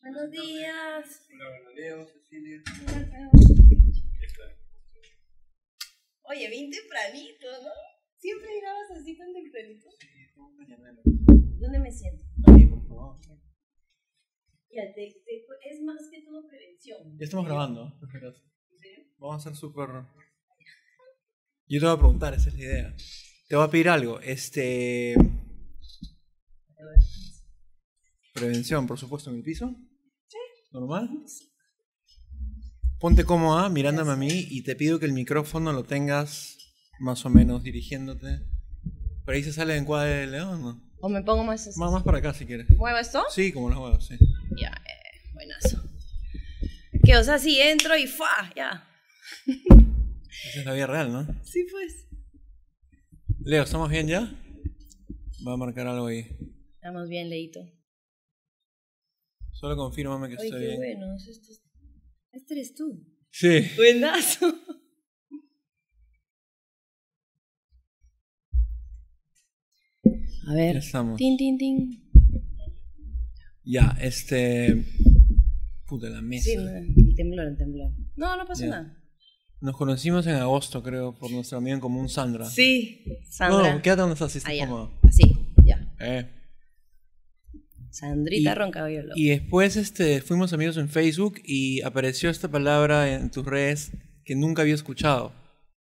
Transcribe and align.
Buenos 0.00 0.30
días. 0.30 1.26
Hola, 1.32 1.48
hola, 1.48 1.70
Leo, 1.74 2.06
Cecilia. 2.06 2.62
Oye, 6.22 6.48
bien 6.48 6.70
tempranito, 6.70 7.46
¿no? 7.62 7.70
Siempre 8.16 8.48
llegabas 8.54 8.90
así 8.92 9.18
tan 9.18 9.32
tempranito. 9.32 9.88
¿Dónde 11.58 11.78
me 11.80 11.90
siento? 11.90 12.24
Ahí, 12.46 12.66
por 12.66 12.86
favor. 12.86 13.18
Ya, 14.76 14.82
te, 14.94 15.08
te- 15.24 15.70
es 15.70 15.82
más 15.82 15.96
que 16.10 16.20
todo 16.22 16.46
prevención. 16.46 17.18
Ya 17.18 17.24
estamos 17.24 17.46
grabando. 17.46 17.98
Espera. 18.02 18.28
¿En 18.28 18.78
serio? 18.78 19.04
Vamos 19.18 19.34
a 19.36 19.48
hacer 19.48 19.56
súper. 19.58 19.88
Yo 21.68 21.80
te 21.80 21.86
voy 21.86 21.94
a 21.94 21.98
preguntar, 21.98 22.34
esa 22.34 22.48
es 22.50 22.54
la 22.56 22.60
idea. 22.60 22.96
Te 23.48 23.56
voy 23.56 23.64
a 23.64 23.70
pedir 23.70 23.88
algo. 23.88 24.20
Este. 24.20 25.14
Prevención, 28.34 28.86
por 28.86 28.98
supuesto, 28.98 29.30
en 29.30 29.36
el 29.36 29.42
piso. 29.42 29.74
Sí. 30.28 30.36
¿Normal? 30.72 31.08
Ponte 33.00 33.24
cómoda 33.24 33.68
mirándome 33.70 34.12
a 34.12 34.16
mí 34.16 34.28
y 34.50 34.62
te 34.62 34.76
pido 34.76 34.98
que 34.98 35.06
el 35.06 35.12
micrófono 35.14 35.72
lo 35.72 35.84
tengas 35.84 36.58
más 37.00 37.24
o 37.24 37.30
menos 37.30 37.62
dirigiéndote. 37.62 38.40
Por 39.24 39.34
ahí 39.34 39.42
se 39.42 39.52
sale 39.52 39.74
el 39.74 39.80
encuadre 39.82 40.14
de 40.16 40.26
León, 40.26 40.60
¿no? 40.62 40.82
O 41.00 41.08
me 41.08 41.22
pongo 41.22 41.44
más 41.44 41.66
así. 41.66 41.78
Más, 41.78 41.92
más 41.92 42.02
para 42.02 42.18
acá 42.18 42.32
si 42.34 42.46
quieres. 42.46 42.68
¿Muevo 42.76 42.98
esto? 42.98 43.22
Sí, 43.30 43.52
como 43.52 43.68
los 43.70 43.78
huevos, 43.78 44.06
sí. 44.06 44.16
Ya, 44.56 44.70
eh, 44.86 45.30
buenazo. 45.34 45.82
Que, 47.04 47.16
o 47.16 47.22
sea, 47.24 47.38
si 47.38 47.60
entro 47.60 47.96
y 47.96 48.06
¡fa! 48.06 48.52
Ya. 48.54 48.88
Esa 49.46 50.60
es 50.60 50.64
la 50.66 50.72
vida 50.72 50.86
real, 50.86 51.12
¿no? 51.12 51.26
Sí, 51.44 51.66
pues. 51.70 52.06
Leo, 53.44 53.62
¿estamos 53.62 53.90
bien 53.90 54.06
ya? 54.08 54.20
Va 55.46 55.52
a 55.52 55.56
marcar 55.56 55.86
algo 55.86 56.06
ahí. 56.06 56.26
Estamos 56.74 57.08
bien, 57.08 57.28
Leito. 57.30 57.60
Solo 59.52 59.76
confírmame 59.76 60.28
que 60.28 60.36
Oye, 60.36 60.46
estoy 60.46 60.60
qué 60.60 60.66
bien. 60.66 60.78
bueno. 60.78 61.14
Esto 61.16 61.30
es- 61.52 61.62
Este 62.32 62.54
eres 62.54 62.74
tú. 62.74 63.02
Sí. 63.30 63.66
Buenazo. 63.76 64.46
A 70.48 70.50
Ya 70.50 70.54
ver. 70.54 70.76
estamos. 70.76 71.16
Tin, 71.18 71.36
tin, 71.36 71.58
tin. 71.58 72.05
Ya, 73.66 73.96
este. 74.00 74.84
Puta, 75.86 76.08
la 76.08 76.22
mesa. 76.22 76.44
Sí, 76.44 76.52
el 76.54 77.14
temblor, 77.16 77.46
el 77.48 77.56
temblor. 77.56 77.90
No, 78.16 78.36
no 78.36 78.46
pasa 78.46 78.64
Ya. 78.64 78.70
nada. 78.70 79.02
Nos 79.60 79.76
conocimos 79.76 80.26
en 80.26 80.34
agosto, 80.36 80.82
creo, 80.82 81.18
por 81.18 81.30
nuestra 81.30 81.58
amiga 81.58 81.74
en 81.74 81.80
común, 81.80 82.08
Sandra. 82.08 82.44
Sí, 82.48 83.04
Sandra. 83.28 83.74
No, 83.74 83.82
quédate 83.82 84.00
donde 84.02 84.12
estás, 84.14 84.32
si 84.32 84.38
estás 84.38 84.50
Allá. 84.52 84.66
cómodo. 84.66 84.98
Así, 85.02 85.22
ya. 85.64 85.92
Eh. 86.00 86.30
Sandrita 87.90 88.54
Roncabello. 88.54 89.02
Y 89.14 89.28
después 89.28 89.76
este, 89.76 90.20
fuimos 90.20 90.52
amigos 90.52 90.76
en 90.76 90.88
Facebook 90.90 91.40
y 91.44 91.80
apareció 91.82 92.28
esta 92.28 92.48
palabra 92.48 93.14
en 93.14 93.30
tus 93.30 93.44
redes 93.46 93.92
que 94.24 94.34
nunca 94.36 94.62
había 94.62 94.74
escuchado. 94.74 95.32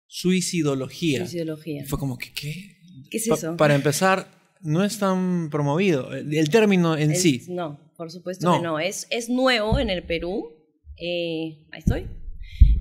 Suicidología. 0.08 1.20
Suicidología. 1.20 1.82
Y 1.82 1.86
fue 1.86 1.98
como 1.98 2.18
que, 2.18 2.32
¿qué? 2.34 2.78
¿Qué 3.10 3.18
es 3.18 3.28
Pa- 3.28 3.36
eso? 3.36 3.58
para 3.58 3.74
empezar, 3.74 4.28
no 4.64 4.84
es 4.84 4.98
tan 4.98 5.50
promovido. 5.50 6.14
El, 6.14 6.50
término 6.50 6.98
en 6.98 7.16
sí. 7.16 7.44
No, 7.50 7.80
por 7.98 8.12
supuesto 8.12 8.48
No. 8.48 8.58
que 8.58 8.64
no. 8.64 8.80
Es, 8.80 9.08
es 9.10 9.30
nuevo 9.30 9.78
en 9.80 9.90
el 9.90 10.04
Perú. 10.04 10.52
Eh, 10.98 11.66
ahí 11.72 11.80
estoy. 11.80 12.08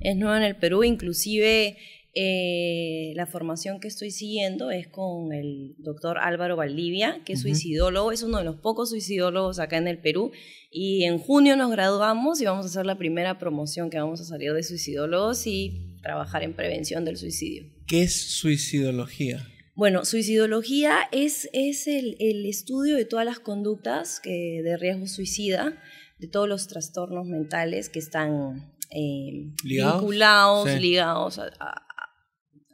Es 0.01 0.15
nuevo 0.15 0.35
en 0.35 0.43
el 0.43 0.55
Perú. 0.55 0.83
Inclusive 0.83 1.77
eh, 2.15 3.11
la 3.15 3.25
formación 3.25 3.79
que 3.79 3.87
estoy 3.87 4.11
siguiendo 4.11 4.71
es 4.71 4.87
con 4.87 5.33
el 5.33 5.75
doctor 5.77 6.19
Álvaro 6.19 6.55
Valdivia, 6.55 7.21
que 7.25 7.33
es 7.33 7.41
suicidólogo. 7.41 8.11
Es 8.11 8.23
uno 8.23 8.37
de 8.37 8.45
los 8.45 8.55
pocos 8.57 8.89
suicidólogos 8.89 9.59
acá 9.59 9.77
en 9.77 9.87
el 9.87 9.97
Perú. 9.99 10.31
Y 10.71 11.03
en 11.03 11.19
junio 11.19 11.55
nos 11.57 11.71
graduamos 11.71 12.41
y 12.41 12.45
vamos 12.45 12.65
a 12.65 12.69
hacer 12.69 12.85
la 12.85 12.97
primera 12.97 13.39
promoción 13.39 13.89
que 13.89 13.99
vamos 13.99 14.21
a 14.21 14.25
salir 14.25 14.53
de 14.53 14.63
suicidólogos 14.63 15.45
y 15.47 15.97
trabajar 16.01 16.43
en 16.43 16.53
prevención 16.53 17.03
del 17.05 17.17
suicidio. 17.17 17.65
¿Qué 17.87 18.03
es 18.03 18.15
suicidología? 18.15 19.47
Bueno, 19.75 20.05
suicidología 20.05 20.99
es, 21.11 21.49
es 21.51 21.87
el, 21.87 22.15
el 22.19 22.45
estudio 22.45 22.95
de 22.95 23.05
todas 23.05 23.25
las 23.25 23.39
conductas 23.39 24.19
que, 24.19 24.61
de 24.63 24.77
riesgo 24.77 25.07
suicida, 25.07 25.81
de 26.19 26.27
todos 26.27 26.47
los 26.47 26.67
trastornos 26.67 27.25
mentales 27.25 27.89
que 27.89 27.99
están 27.99 28.71
eh, 28.91 29.51
¿Ligados? 29.63 30.01
vinculados, 30.01 30.69
Sí. 30.69 30.79
ligados 30.79 31.39
a- 31.39 31.45
a- 31.59 31.69
a- 31.69 31.85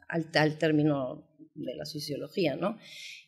al, 0.08 0.26
al 0.34 0.58
término 0.58 1.26
de 1.54 1.74
la 1.74 1.86
suicidología, 1.86 2.56
¿no? 2.56 2.76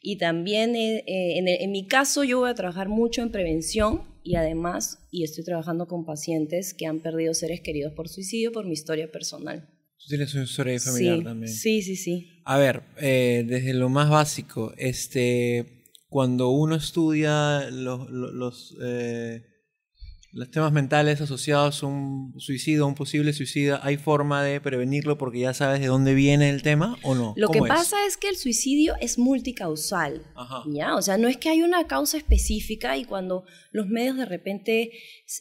Y 0.02 0.18
también 0.18 0.76
eh, 0.76 0.98
eh, 1.06 1.38
en, 1.38 1.48
el- 1.48 1.62
en 1.62 1.70
mi 1.72 1.86
caso 1.86 2.24
yo 2.24 2.40
voy 2.40 2.50
a 2.50 2.54
trabajar 2.54 2.88
mucho 2.88 3.22
en 3.22 3.30
prevención 3.32 4.02
y 4.22 4.36
además, 4.36 4.98
y 5.10 5.24
estoy 5.24 5.44
trabajando 5.44 5.86
con 5.88 6.04
pacientes 6.04 6.74
que 6.74 6.86
han 6.86 7.00
perdido 7.00 7.32
seres 7.34 7.60
queridos 7.62 7.94
por 7.94 8.08
suicidio 8.08 8.52
por 8.52 8.66
mi 8.66 8.72
historia 8.74 9.10
personal. 9.10 9.68
Tú 10.02 10.08
tienes 10.08 10.34
una 10.34 10.44
historia 10.44 10.80
familiar 10.80 11.18
sí, 11.18 11.24
también. 11.24 11.52
sí, 11.52 11.82
sí, 11.82 11.96
sí. 11.96 12.42
A 12.44 12.58
ver, 12.58 12.82
eh, 12.98 13.44
desde 13.46 13.72
lo 13.72 13.88
más 13.88 14.10
básico, 14.10 14.72
este, 14.76 15.84
cuando 16.08 16.50
uno 16.50 16.74
estudia 16.74 17.70
los, 17.70 18.10
los, 18.10 18.32
los, 18.32 18.76
eh, 18.82 19.42
los 20.32 20.50
temas 20.50 20.72
mentales 20.72 21.20
asociados 21.20 21.82
a 21.82 21.86
un 21.86 22.34
suicidio, 22.38 22.84
a 22.84 22.86
un 22.86 22.94
posible 22.94 23.34
suicida, 23.34 23.80
¿hay 23.82 23.98
forma 23.98 24.42
de 24.42 24.60
prevenirlo 24.60 25.18
porque 25.18 25.40
ya 25.40 25.52
sabes 25.52 25.80
de 25.80 25.88
dónde 25.88 26.14
viene 26.14 26.48
el 26.48 26.62
tema 26.62 26.96
o 27.02 27.14
no? 27.14 27.34
Lo 27.36 27.50
que 27.50 27.60
pasa 27.60 28.06
es 28.06 28.16
que 28.16 28.28
el 28.28 28.36
suicidio 28.36 28.94
es 29.00 29.18
multicausal. 29.18 30.22
Ajá. 30.34 30.62
¿Ya? 30.72 30.96
O 30.96 31.02
sea, 31.02 31.18
no 31.18 31.28
es 31.28 31.36
que 31.36 31.50
hay 31.50 31.62
una 31.62 31.86
causa 31.86 32.16
específica 32.16 32.96
y 32.96 33.04
cuando 33.04 33.44
los 33.72 33.88
medios 33.88 34.16
de 34.16 34.24
repente 34.24 34.90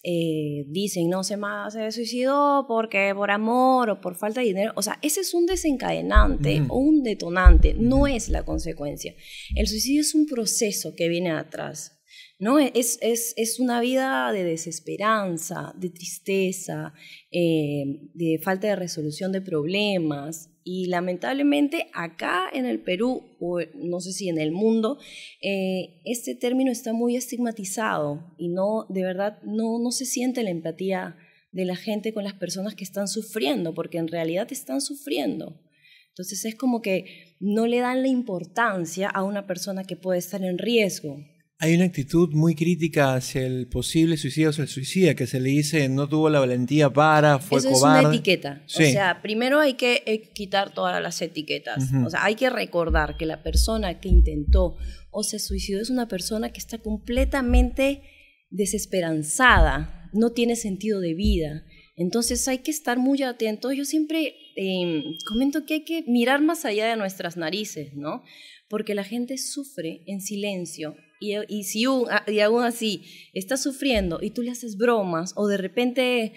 eh, 0.03 0.65
dicen, 0.67 1.09
no, 1.09 1.23
se, 1.23 1.37
se 1.69 1.91
suicidó 1.91 2.65
porque 2.67 3.13
por 3.15 3.31
amor 3.31 3.89
o 3.89 4.01
por 4.01 4.17
falta 4.17 4.41
de 4.41 4.47
dinero, 4.47 4.73
o 4.75 4.81
sea, 4.81 4.99
ese 5.01 5.21
es 5.21 5.33
un 5.33 5.45
desencadenante 5.45 6.63
o 6.67 6.77
un 6.77 7.01
detonante, 7.03 7.75
no 7.77 8.07
es 8.07 8.27
la 8.27 8.43
consecuencia. 8.43 9.15
El 9.55 9.67
suicidio 9.67 10.01
es 10.01 10.13
un 10.15 10.25
proceso 10.25 10.95
que 10.95 11.07
viene 11.07 11.31
atrás. 11.31 12.00
¿No? 12.41 12.57
Es, 12.57 12.97
es, 13.03 13.35
es 13.37 13.59
una 13.59 13.79
vida 13.79 14.31
de 14.31 14.43
desesperanza, 14.43 15.75
de 15.77 15.91
tristeza, 15.91 16.91
eh, 17.31 18.09
de 18.15 18.39
falta 18.43 18.67
de 18.67 18.75
resolución 18.75 19.31
de 19.31 19.41
problemas. 19.41 20.49
Y 20.63 20.87
lamentablemente 20.87 21.85
acá 21.93 22.49
en 22.51 22.65
el 22.65 22.79
Perú, 22.79 23.37
o 23.39 23.59
no 23.75 23.99
sé 23.99 24.11
si 24.11 24.27
en 24.27 24.39
el 24.39 24.51
mundo, 24.51 24.97
eh, 25.39 26.01
este 26.03 26.33
término 26.33 26.71
está 26.71 26.93
muy 26.93 27.15
estigmatizado 27.15 28.33
y 28.39 28.49
no, 28.49 28.87
de 28.89 29.03
verdad, 29.03 29.39
no, 29.43 29.77
no 29.77 29.91
se 29.91 30.05
siente 30.05 30.41
la 30.41 30.49
empatía 30.49 31.17
de 31.51 31.65
la 31.65 31.75
gente 31.75 32.11
con 32.11 32.23
las 32.23 32.33
personas 32.33 32.73
que 32.73 32.83
están 32.83 33.07
sufriendo, 33.07 33.75
porque 33.75 33.99
en 33.99 34.07
realidad 34.07 34.51
están 34.51 34.81
sufriendo. 34.81 35.61
Entonces 36.09 36.43
es 36.45 36.55
como 36.55 36.81
que 36.81 37.35
no 37.39 37.67
le 37.67 37.81
dan 37.81 38.01
la 38.01 38.07
importancia 38.07 39.09
a 39.09 39.21
una 39.21 39.45
persona 39.45 39.83
que 39.83 39.95
puede 39.95 40.17
estar 40.17 40.43
en 40.43 40.57
riesgo. 40.57 41.19
Hay 41.63 41.75
una 41.75 41.85
actitud 41.85 42.29
muy 42.31 42.55
crítica 42.55 43.13
hacia 43.13 43.45
el 43.45 43.67
posible 43.67 44.17
suicidio 44.17 44.49
o 44.49 44.61
el 44.63 44.67
suicida, 44.67 45.13
que 45.13 45.27
se 45.27 45.39
le 45.39 45.51
dice 45.51 45.87
no 45.89 46.09
tuvo 46.09 46.27
la 46.27 46.39
valentía 46.39 46.89
para, 46.89 47.37
fue 47.37 47.59
Eso 47.59 47.69
cobarde. 47.69 47.99
es 47.99 48.05
una 48.05 48.15
etiqueta. 48.15 48.63
Sí. 48.65 48.85
O 48.85 48.91
sea, 48.91 49.21
primero 49.21 49.59
hay 49.59 49.75
que 49.75 50.01
eh, 50.07 50.31
quitar 50.33 50.73
todas 50.73 50.99
las 50.99 51.21
etiquetas. 51.21 51.83
O 52.03 52.09
sea, 52.09 52.25
hay 52.25 52.33
que 52.33 52.49
recordar 52.49 53.15
que 53.15 53.27
la 53.27 53.43
persona 53.43 53.99
que 53.99 54.09
intentó 54.09 54.75
o 55.11 55.21
se 55.21 55.37
suicidó 55.37 55.79
es 55.79 55.91
una 55.91 56.07
persona 56.07 56.51
que 56.51 56.57
está 56.57 56.79
completamente 56.79 58.01
desesperanzada, 58.49 60.09
no 60.13 60.31
tiene 60.31 60.55
sentido 60.55 60.99
de 60.99 61.13
vida. 61.13 61.63
Entonces 61.95 62.47
hay 62.47 62.57
que 62.57 62.71
estar 62.71 62.97
muy 62.97 63.21
atentos. 63.21 63.75
Yo 63.75 63.85
siempre 63.85 64.33
eh, 64.55 65.03
comento 65.25 65.65
que 65.65 65.75
hay 65.75 65.83
que 65.83 66.03
mirar 66.07 66.41
más 66.41 66.65
allá 66.65 66.87
de 66.87 66.95
nuestras 66.95 67.37
narices, 67.37 67.93
¿no? 67.93 68.23
Porque 68.69 68.95
la 68.95 69.03
gente 69.03 69.37
sufre 69.37 70.01
en 70.07 70.21
silencio 70.21 70.95
y, 71.19 71.33
y 71.47 71.63
si 71.65 71.87
un- 71.87 72.07
y 72.27 72.39
aún 72.39 72.63
así 72.63 73.03
está 73.33 73.57
sufriendo 73.57 74.19
y 74.21 74.31
tú 74.31 74.41
le 74.41 74.51
haces 74.51 74.77
bromas 74.77 75.33
o 75.35 75.47
de 75.47 75.57
repente 75.57 76.33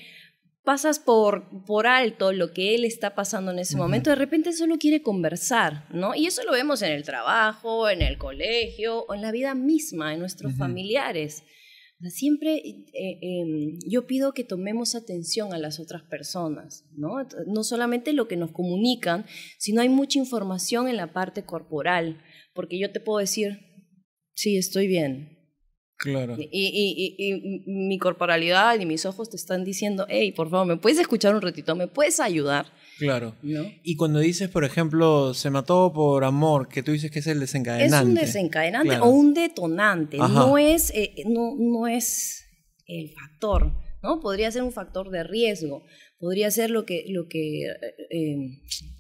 pasas 0.65 0.99
por, 0.99 1.45
por 1.67 1.87
alto 1.87 2.33
lo 2.33 2.53
que 2.53 2.75
él 2.75 2.85
está 2.87 3.15
pasando 3.15 3.53
en 3.53 3.59
ese 3.59 3.77
momento, 3.77 4.09
de 4.11 4.17
repente 4.17 4.53
solo 4.55 4.79
quiere 4.79 5.03
conversar, 5.03 5.87
¿no? 5.95 6.15
Y 6.15 6.27
eso 6.27 6.43
lo 6.45 6.53
vemos 6.53 6.81
en 6.81 6.93
el 6.93 7.03
trabajo, 7.05 7.91
en 7.91 8.01
el 8.01 8.17
colegio, 8.17 9.05
o 9.07 9.15
en 9.15 9.21
la 9.21 9.31
vida 9.31 9.55
misma, 9.55 10.15
en 10.15 10.21
nuestros 10.21 10.53
familiares. 10.59 11.43
Siempre 12.11 12.57
eh, 12.57 12.85
eh, 12.93 13.79
yo 13.87 14.07
pido 14.07 14.33
que 14.33 14.45
tomemos 14.45 14.95
atención 14.95 15.55
a 15.55 15.59
las 15.59 15.81
otras 15.81 16.03
personas, 16.03 16.85
¿no? 16.97 17.17
No 17.47 17.65
solamente 17.65 18.13
lo 18.13 18.29
que 18.29 18.37
nos 18.37 18.51
comunican, 18.53 19.25
sino 19.59 19.81
hay 19.81 19.89
mucha 19.89 20.19
información 20.19 20.89
en 20.89 20.97
la 20.97 21.13
parte 21.13 21.45
corporal, 21.45 22.21
porque 22.55 22.79
yo 22.79 22.93
te 22.93 23.01
puedo 23.01 23.19
decir, 23.19 23.59
sí, 24.35 24.57
estoy 24.57 24.87
bien, 24.87 25.34
Claro. 25.97 26.37
Y, 26.39 26.49
y, 26.51 27.15
y, 27.17 27.63
y, 27.65 27.71
mi 27.71 27.99
corporalidad 27.99 28.79
y 28.81 28.85
mis 28.87 29.07
ojos 29.07 29.31
te 29.31 29.37
están 29.37 29.65
diciendo, 29.65 30.07
hey, 30.09 30.33
por 30.33 30.51
favor, 30.51 30.67
¿me 30.67 30.77
puedes 30.77 30.99
escuchar 30.99 31.35
un 31.35 31.41
ratito? 31.43 31.75
¿Me 31.77 31.87
puedes 31.87 32.21
ayudar? 32.21 32.67
Claro. 32.99 33.35
¿No? 33.43 33.65
Y 33.83 33.97
cuando 33.97 34.19
dices, 34.19 34.49
por 34.49 34.65
ejemplo, 34.65 35.35
se 35.35 35.51
mató 35.51 35.93
por 35.93 36.25
amor, 36.25 36.69
que 36.69 36.83
tú 36.83 36.93
dices 36.93 37.11
que 37.11 37.21
es 37.21 37.27
el 37.27 37.41
desencadenante. 37.41 37.97
Es 37.97 38.03
un 38.05 38.15
desencadenante 38.15 38.89
Claro. 38.89 39.05
o 39.05 39.09
un 39.11 39.35
detonante, 39.35 40.19
Ajá. 40.21 40.29
no 40.29 40.59
es, 40.59 40.91
eh, 40.95 41.15
no, 41.27 41.55
no 41.59 41.87
es 41.87 42.45
el 42.87 43.11
factor, 43.11 43.73
¿no? 44.03 44.21
Podría 44.21 44.51
ser 44.51 44.63
un 44.63 44.73
factor 44.73 45.11
de 45.11 45.23
riesgo, 45.25 45.85
podría 46.19 46.51
ser 46.51 46.71
lo 46.71 46.85
que, 46.85 47.05
lo 47.09 47.29
que, 47.29 47.67
eh, 47.67 47.77
eh, 48.11 48.37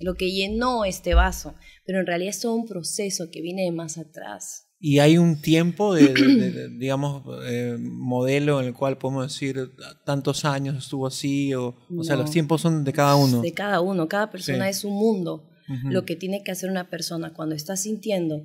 lo 0.00 0.14
que 0.14 0.30
llenó 0.32 0.84
este 0.84 1.14
vaso, 1.14 1.54
pero 1.84 2.00
en 2.00 2.06
realidad 2.06 2.30
es 2.30 2.40
todo 2.40 2.54
un 2.54 2.66
proceso 2.66 3.30
que 3.30 3.42
viene 3.42 3.62
de 3.62 3.72
más 3.72 3.98
atrás. 3.98 4.63
Y 4.80 4.98
hay 4.98 5.16
un 5.16 5.40
tiempo 5.40 5.94
de, 5.94 6.08
de- 6.08 6.12
de- 6.14 6.50
de, 6.50 6.68
digamos, 6.78 7.22
eh, 7.46 7.76
modelo 7.80 8.60
en 8.60 8.66
el 8.66 8.74
cual 8.74 8.98
podemos 8.98 9.32
decir 9.32 9.70
tantos 10.04 10.44
años 10.44 10.76
estuvo 10.76 11.06
así, 11.06 11.54
o, 11.54 11.74
o 11.96 12.04
sea, 12.04 12.16
No. 12.16 12.22
los 12.22 12.30
tiempos 12.30 12.60
son 12.60 12.84
de 12.84 12.92
cada 12.92 13.16
uno. 13.16 13.40
De 13.40 13.52
cada 13.52 13.80
uno, 13.80 14.08
cada 14.08 14.30
persona 14.30 14.64
Sí. 14.66 14.70
es 14.70 14.84
un 14.84 14.94
mundo. 14.94 15.50
Lo 15.84 16.04
que 16.04 16.14
tiene 16.14 16.42
que 16.44 16.50
hacer 16.52 16.68
una 16.70 16.90
persona 16.90 17.32
cuando 17.32 17.54
está 17.54 17.74
sintiendo 17.76 18.44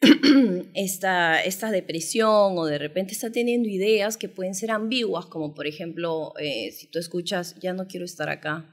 esta, 0.74 1.42
esta 1.42 1.70
depresión 1.70 2.56
o 2.58 2.64
de 2.64 2.78
repente 2.78 3.12
está 3.12 3.30
teniendo 3.30 3.68
ideas 3.68 4.16
que 4.16 4.28
pueden 4.30 4.54
ser 4.54 4.70
ambiguas, 4.70 5.26
como 5.26 5.54
por 5.54 5.66
ejemplo, 5.66 6.32
eh, 6.38 6.70
si 6.72 6.86
tú 6.90 6.98
escuchas, 6.98 7.56
ya 7.60 7.72
no 7.74 7.86
quiero 7.86 8.04
estar 8.04 8.28
acá, 8.30 8.70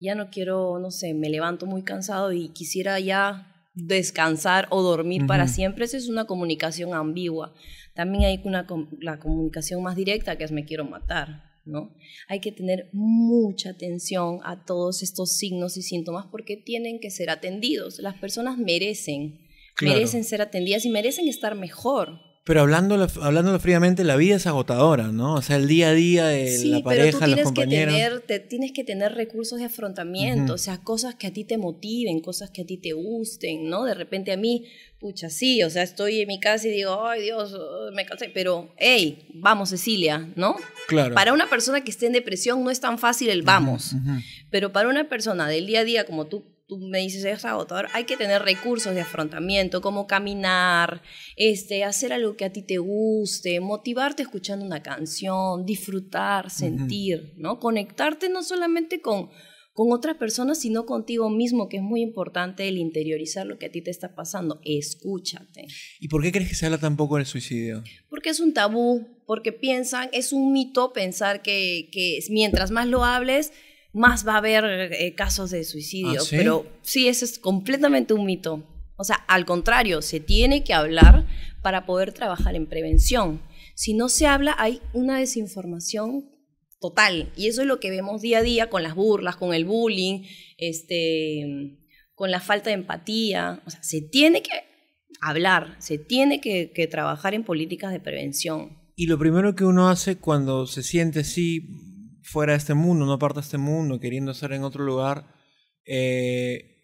ya 0.00 0.14
no 0.16 0.30
quiero, 0.30 0.78
no 0.80 0.90
sé, 0.90 1.14
me 1.14 1.28
levanto 1.30 1.66
muy 1.66 1.82
cansado 1.82 2.32
y 2.32 2.48
quisiera 2.48 2.98
ya 2.98 3.49
descansar 3.74 4.66
o 4.70 4.82
dormir 4.82 5.26
para 5.26 5.48
siempre, 5.48 5.84
esa 5.84 5.96
es 5.96 6.08
una 6.08 6.24
comunicación 6.26 6.94
ambigua. 6.94 7.54
También 7.94 8.24
hay 8.24 8.40
una, 8.44 8.66
la 9.00 9.18
comunicación 9.18 9.82
más 9.82 9.96
directa 9.96 10.36
que 10.36 10.44
es 10.44 10.52
me 10.52 10.64
quiero 10.64 10.84
matar. 10.84 11.50
¿no? 11.64 11.94
Hay 12.28 12.40
que 12.40 12.52
tener 12.52 12.88
mucha 12.92 13.70
atención 13.70 14.40
a 14.44 14.64
todos 14.64 15.02
estos 15.02 15.36
signos 15.36 15.76
y 15.76 15.82
síntomas 15.82 16.26
porque 16.30 16.56
tienen 16.56 17.00
que 17.00 17.10
ser 17.10 17.30
atendidos. 17.30 17.98
Las 17.98 18.16
personas 18.16 18.58
merecen, 18.58 19.46
Claro. 19.76 19.94
merecen 19.94 20.24
ser 20.24 20.42
atendidas 20.42 20.84
y 20.84 20.90
merecen 20.90 21.28
estar 21.28 21.54
mejor. 21.54 22.20
Pero 22.50 22.62
hablándolo, 22.62 23.06
hablándolo 23.22 23.60
fríamente, 23.60 24.02
la 24.02 24.16
vida 24.16 24.34
es 24.34 24.44
agotadora, 24.48 25.12
¿no? 25.12 25.34
O 25.34 25.40
sea, 25.42 25.54
el 25.54 25.68
día 25.68 25.90
a 25.90 25.92
día 25.94 26.26
de 26.26 26.50
Sí, 26.50 26.66
la 26.70 26.78
pero 26.78 26.84
pareja, 26.84 27.10
tú 27.12 27.18
los 27.18 27.24
tienes 27.26 27.36
que, 27.38 27.44
compañeros. 27.44 27.94
tener, 27.94 28.20
te- 28.22 28.40
tienes 28.40 28.72
que 28.72 28.82
tener 28.82 29.12
recursos 29.14 29.60
de 29.60 29.66
afrontamiento, 29.66 30.42
Ujú. 30.46 30.52
o 30.54 30.58
sea, 30.58 30.78
cosas 30.78 31.14
que 31.14 31.28
a 31.28 31.32
ti 31.32 31.44
te 31.44 31.58
motiven, 31.58 32.18
cosas 32.18 32.50
que 32.50 32.62
a 32.62 32.66
ti 32.66 32.76
te 32.76 32.92
gusten, 32.92 33.68
¿no? 33.70 33.84
De 33.84 33.94
repente 33.94 34.32
a 34.32 34.36
mí, 34.36 34.64
pucha, 34.98 35.30
sí, 35.30 35.62
o 35.62 35.70
sea, 35.70 35.84
estoy 35.84 36.22
en 36.22 36.26
mi 36.26 36.40
casa 36.40 36.66
y 36.66 36.72
digo, 36.72 37.06
ay 37.06 37.22
Dios, 37.22 37.54
oh, 37.54 37.92
me 37.94 38.04
cansé, 38.04 38.28
pero, 38.34 38.74
hey, 38.78 39.28
vamos 39.32 39.68
Cecilia, 39.70 40.28
¿no? 40.34 40.56
Claro. 40.88 41.14
Para 41.14 41.32
una 41.32 41.48
persona 41.48 41.84
que 41.84 41.92
esté 41.92 42.06
en 42.06 42.14
depresión 42.14 42.64
no 42.64 42.72
es 42.72 42.80
tan 42.80 42.98
fácil 42.98 43.28
el 43.30 43.42
vamos. 43.42 43.92
Pero 44.50 44.72
para 44.72 44.88
una 44.88 45.08
persona 45.08 45.46
del 45.46 45.68
día 45.68 45.80
a 45.80 45.84
día, 45.84 46.04
como 46.04 46.26
tú, 46.26 46.42
tú 46.70 46.78
me 46.78 47.00
dices, 47.00 47.24
es 47.24 47.44
agotador, 47.44 47.88
hay 47.94 48.04
que 48.04 48.16
tener 48.16 48.42
recursos 48.42 48.94
de 48.94 49.00
afrontamiento, 49.00 49.80
como 49.80 50.06
caminar, 50.06 51.02
este, 51.34 51.82
hacer 51.82 52.12
algo 52.12 52.36
que 52.36 52.44
a 52.44 52.52
ti 52.52 52.62
te 52.62 52.78
guste, 52.78 53.58
motivarte 53.58 54.22
escuchando 54.22 54.64
una 54.64 54.80
canción, 54.80 55.66
disfrutar, 55.66 56.48
sentir, 56.48 57.34
¿no? 57.36 57.58
Conectarte 57.58 58.28
no 58.28 58.44
solamente 58.44 59.00
con, 59.00 59.30
con 59.72 59.90
otras 59.90 60.16
personas, 60.16 60.60
sino 60.60 60.86
contigo 60.86 61.28
mismo, 61.28 61.68
que 61.68 61.78
es 61.78 61.82
muy 61.82 62.02
importante 62.02 62.68
el 62.68 62.78
interiorizar 62.78 63.46
lo 63.46 63.58
que 63.58 63.66
a 63.66 63.72
ti 63.72 63.82
te 63.82 63.90
está 63.90 64.14
pasando. 64.14 64.60
Escúchate. 64.64 65.66
¿Y 65.98 66.06
por 66.06 66.22
qué 66.22 66.30
crees 66.30 66.50
que 66.50 66.54
se 66.54 66.66
habla 66.66 66.78
tan 66.78 66.96
poco 66.96 67.16
del 67.16 67.26
suicidio? 67.26 67.82
Porque 68.08 68.30
es 68.30 68.38
un 68.38 68.54
tabú, 68.54 69.08
porque 69.26 69.50
piensan, 69.50 70.08
es 70.12 70.32
un 70.32 70.52
mito 70.52 70.92
pensar 70.92 71.42
que, 71.42 71.88
que 71.90 72.20
mientras 72.30 72.70
más 72.70 72.86
lo 72.86 73.04
hables, 73.04 73.52
más 73.92 74.26
va 74.26 74.34
a 74.34 74.38
haber 74.38 74.92
eh, 74.92 75.14
casos 75.14 75.50
de 75.50 75.64
suicidio. 75.64 76.20
¿Ah, 76.20 76.24
sí? 76.24 76.36
Pero 76.36 76.66
sí, 76.82 77.08
eso 77.08 77.24
es 77.24 77.38
completamente 77.38 78.14
un 78.14 78.24
mito. 78.24 78.66
O 78.96 79.04
sea, 79.04 79.16
al 79.28 79.46
contrario, 79.46 80.02
se 80.02 80.20
tiene 80.20 80.62
que 80.62 80.74
hablar 80.74 81.26
para 81.62 81.86
poder 81.86 82.12
trabajar 82.12 82.54
en 82.54 82.66
prevención. 82.66 83.40
Si 83.74 83.94
no 83.94 84.08
se 84.08 84.26
habla, 84.26 84.54
hay 84.58 84.80
una 84.92 85.18
desinformación 85.18 86.30
total. 86.80 87.32
Y 87.36 87.48
eso 87.48 87.62
es 87.62 87.66
lo 87.66 87.80
que 87.80 87.90
vemos 87.90 88.22
día 88.22 88.38
a 88.38 88.42
día 88.42 88.68
con 88.68 88.82
las 88.82 88.94
burlas, 88.94 89.36
con 89.36 89.54
el 89.54 89.64
bullying, 89.64 90.24
este, 90.58 91.78
con 92.14 92.30
la 92.30 92.40
falta 92.40 92.70
de 92.70 92.74
empatía. 92.74 93.62
O 93.66 93.70
sea, 93.70 93.82
se 93.82 94.02
tiene 94.02 94.42
que 94.42 94.50
hablar, 95.20 95.76
se 95.78 95.98
tiene 95.98 96.40
que, 96.40 96.72
que 96.74 96.86
trabajar 96.86 97.34
en 97.34 97.44
políticas 97.44 97.92
de 97.92 98.00
prevención. 98.00 98.78
Y 98.96 99.06
lo 99.06 99.18
primero 99.18 99.54
que 99.54 99.64
uno 99.64 99.88
hace 99.88 100.16
cuando 100.16 100.66
se 100.66 100.82
siente 100.82 101.20
así, 101.20 101.66
fuera 102.30 102.52
de 102.52 102.58
este 102.58 102.74
mundo, 102.74 103.06
no 103.06 103.18
parte 103.18 103.36
de 103.40 103.44
este 103.44 103.58
mundo, 103.58 103.98
queriendo 103.98 104.30
estar 104.32 104.52
en 104.52 104.62
otro 104.64 104.84
lugar, 104.84 105.26
eh, 105.84 106.76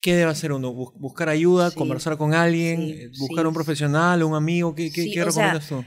¿qué 0.00 0.14
debe 0.14 0.30
hacer 0.30 0.52
uno? 0.52 0.72
¿Bus- 0.72 0.92
¿Buscar 0.96 1.28
ayuda? 1.28 1.70
Sí. 1.70 1.76
¿Conversar 1.78 2.16
con 2.18 2.34
alguien? 2.34 2.80
Sí, 2.80 2.92
eh, 2.92 3.10
¿Buscar 3.18 3.44
sí. 3.44 3.48
un 3.48 3.54
profesional, 3.54 4.22
un 4.22 4.34
amigo? 4.34 4.74
¿Qué, 4.74 4.90
qué, 4.92 5.04
qué 5.04 5.22
o 5.22 5.30
sea, 5.30 5.52
recomiendas 5.52 5.68
tú? 5.68 5.84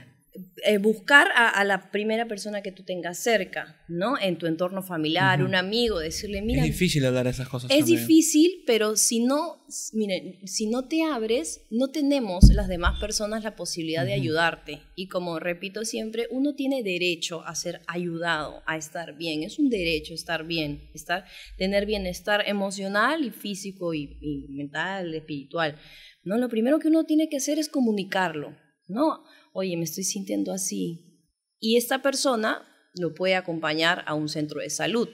Eh, 0.66 0.80
buscar 0.80 1.28
a, 1.34 1.48
a 1.50 1.64
la 1.64 1.92
primera 1.92 2.28
persona 2.28 2.62
que 2.62 2.74
tú 2.74 2.84
tengas 2.84 3.20
cerca, 3.20 3.82
¿no? 3.88 4.20
En 4.20 4.38
tu 4.38 4.48
entorno 4.48 4.82
familiar, 4.84 5.40
Ujú. 5.40 5.48
un 5.50 5.56
amigo, 5.56 6.00
decirle, 6.00 6.42
mira, 6.42 6.62
es 6.64 6.68
difícil 6.68 7.06
hablar 7.06 7.24
de 7.24 7.30
esas 7.32 7.48
cosas. 7.48 7.72
Es 7.72 7.80
también. 7.80 8.00
difícil, 8.02 8.64
pero 8.68 8.98
si 8.98 9.24
no, 9.24 9.66
miren, 9.94 10.46
si 10.46 10.68
no 10.68 10.88
te 10.90 11.04
abres, 11.04 11.62
no 11.70 11.90
tenemos 11.90 12.44
las 12.54 12.68
demás 12.68 13.00
personas 13.00 13.44
la 13.44 13.56
posibilidad 13.56 14.04
de 14.06 14.12
Ujú. 14.12 14.22
ayudarte. 14.24 14.82
Y 14.96 15.08
como 15.08 15.40
repito 15.40 15.86
siempre, 15.86 16.28
uno 16.32 16.54
tiene 16.54 16.84
derecho 16.84 17.42
a 17.46 17.56
ser 17.56 17.80
ayudado, 17.88 18.62
a 18.66 18.76
estar 18.76 19.16
bien. 19.16 19.44
Es 19.44 19.58
un 19.58 19.70
derecho 19.70 20.14
estar 20.14 20.46
bien, 20.46 20.90
estar, 20.94 21.24
tener 21.58 21.86
bienestar 21.86 22.44
emocional 22.46 23.24
y 23.24 23.30
físico 23.32 23.94
y, 23.94 24.18
y 24.20 24.48
mental, 24.50 25.14
espiritual. 25.14 25.78
No, 26.24 26.38
lo 26.38 26.50
primero 26.50 26.80
que 26.80 26.90
uno 26.90 27.06
tiene 27.06 27.30
que 27.30 27.38
hacer 27.38 27.58
es 27.58 27.70
comunicarlo, 27.70 28.58
¿no? 28.88 29.24
Oye, 29.58 29.78
me 29.78 29.86
estoy 29.86 30.04
sintiendo 30.04 30.52
así. 30.52 31.24
Y 31.62 31.78
esta 31.78 32.02
persona 32.02 32.62
lo 32.94 33.14
puede 33.14 33.36
acompañar 33.36 34.04
a 34.06 34.14
un 34.14 34.28
centro 34.28 34.60
de 34.60 34.70
salud 34.70 35.08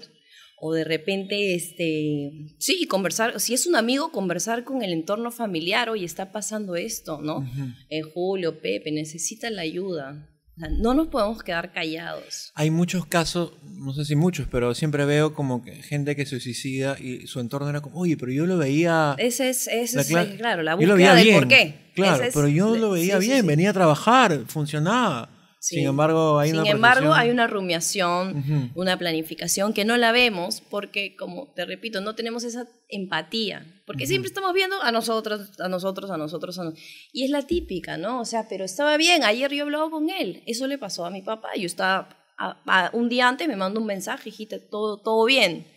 o 0.63 0.73
de 0.73 0.83
repente, 0.83 1.55
este, 1.55 2.55
sí, 2.59 2.85
conversar, 2.85 3.39
si 3.39 3.55
es 3.55 3.65
un 3.65 3.75
amigo, 3.75 4.11
conversar 4.11 4.63
con 4.63 4.83
el 4.83 4.93
entorno 4.93 5.31
familiar, 5.31 5.89
oye, 5.89 6.05
está 6.05 6.31
pasando 6.31 6.75
esto, 6.75 7.19
¿no? 7.19 7.43
Eh, 7.89 8.01
Julio, 8.01 8.61
Pepe, 8.61 8.91
necesita 8.91 9.49
la 9.49 9.63
ayuda. 9.63 10.29
No 10.57 10.93
nos 10.93 11.07
podemos 11.07 11.41
quedar 11.43 11.71
callados. 11.73 12.51
Hay 12.55 12.69
muchos 12.69 13.05
casos, 13.05 13.53
no 13.63 13.93
sé 13.93 14.05
si 14.05 14.15
muchos, 14.15 14.47
pero 14.51 14.75
siempre 14.75 15.05
veo 15.05 15.33
como 15.33 15.63
que 15.63 15.81
gente 15.81 16.15
que 16.15 16.25
se 16.25 16.39
suicida 16.39 16.97
y 16.99 17.25
su 17.27 17.39
entorno 17.39 17.69
era 17.69 17.81
como, 17.81 17.97
oye, 17.99 18.15
pero 18.17 18.31
yo 18.31 18.45
lo 18.45 18.57
veía... 18.57 19.15
Ese 19.17 19.49
es, 19.49 19.67
ese 19.67 19.95
La 19.95 20.01
es, 20.01 20.11
cla- 20.11 20.37
claro, 20.37 20.61
la 20.61 20.75
búsqueda 20.75 20.95
veía 20.95 21.15
del 21.15 21.33
por 21.33 21.47
qué. 21.47 21.91
Claro, 21.95 22.23
Ese 22.23 22.31
pero 22.33 22.47
yo 22.47 22.75
lo 22.75 22.91
veía 22.91 23.19
sí, 23.19 23.27
bien, 23.27 23.41
sí. 23.41 23.47
venía 23.47 23.71
a 23.71 23.73
trabajar, 23.73 24.41
funcionaba. 24.47 25.29
Sí. 25.63 25.75
Sin 25.75 25.85
embargo, 25.85 26.39
hay 26.39 26.49
Sin 26.49 26.59
una 26.59 26.69
embargo, 26.71 27.13
hay 27.13 27.29
una 27.29 27.45
rumiación, 27.45 28.39
Ujú. 28.39 28.81
una 28.81 28.97
planificación 28.97 29.73
que 29.73 29.85
no 29.85 29.95
la 29.95 30.11
vemos 30.11 30.59
porque, 30.59 31.15
como 31.15 31.53
te 31.53 31.65
repito, 31.65 32.01
no 32.01 32.15
tenemos 32.15 32.43
esa 32.43 32.67
empatía. 32.89 33.63
Porque 33.85 34.05
Ujú. 34.05 34.09
siempre 34.09 34.27
estamos 34.29 34.55
viendo 34.55 34.81
a 34.81 34.91
nosotros, 34.91 35.51
a 35.59 35.67
nosotros, 35.69 36.09
a 36.09 36.17
nosotros, 36.17 36.57
a 36.57 36.63
nosotros. 36.63 36.83
Y 37.13 37.25
es 37.25 37.29
la 37.29 37.43
típica, 37.45 37.95
¿no? 37.97 38.21
O 38.21 38.25
sea, 38.25 38.47
pero 38.49 38.65
estaba 38.65 38.97
bien, 38.97 39.23
ayer 39.23 39.51
yo 39.53 39.63
hablaba 39.65 39.91
con 39.91 40.09
él. 40.09 40.41
Eso 40.47 40.65
le 40.65 40.79
pasó 40.79 41.05
a 41.05 41.11
mi 41.11 41.21
papá. 41.21 41.49
Yo 41.55 41.67
estaba, 41.67 42.09
a- 42.39 42.59
a- 42.65 42.89
un 42.93 43.07
día 43.07 43.27
antes 43.29 43.47
me 43.47 43.55
mandó 43.55 43.81
un 43.81 43.85
mensaje, 43.85 44.29
hijita, 44.29 44.57
todo, 44.67 44.99
todo 44.99 45.23
bien. 45.25 45.67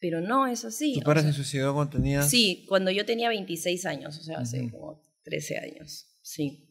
Pero 0.00 0.20
no 0.20 0.46
es 0.46 0.66
así. 0.66 0.92
¿Tu 0.94 1.00
padre 1.00 1.22
se 1.22 1.32
suicidó 1.32 1.72
cuando 1.72 1.96
tenías...? 1.96 2.28
Sí, 2.28 2.66
cuando 2.68 2.90
yo 2.90 3.06
tenía 3.06 3.30
26 3.30 3.86
años, 3.86 4.18
o 4.18 4.22
sea, 4.22 4.38
hace 4.40 4.60
Ujú. 4.64 4.70
como 4.70 5.02
13 5.24 5.56
años, 5.58 6.06
sí. 6.20 6.66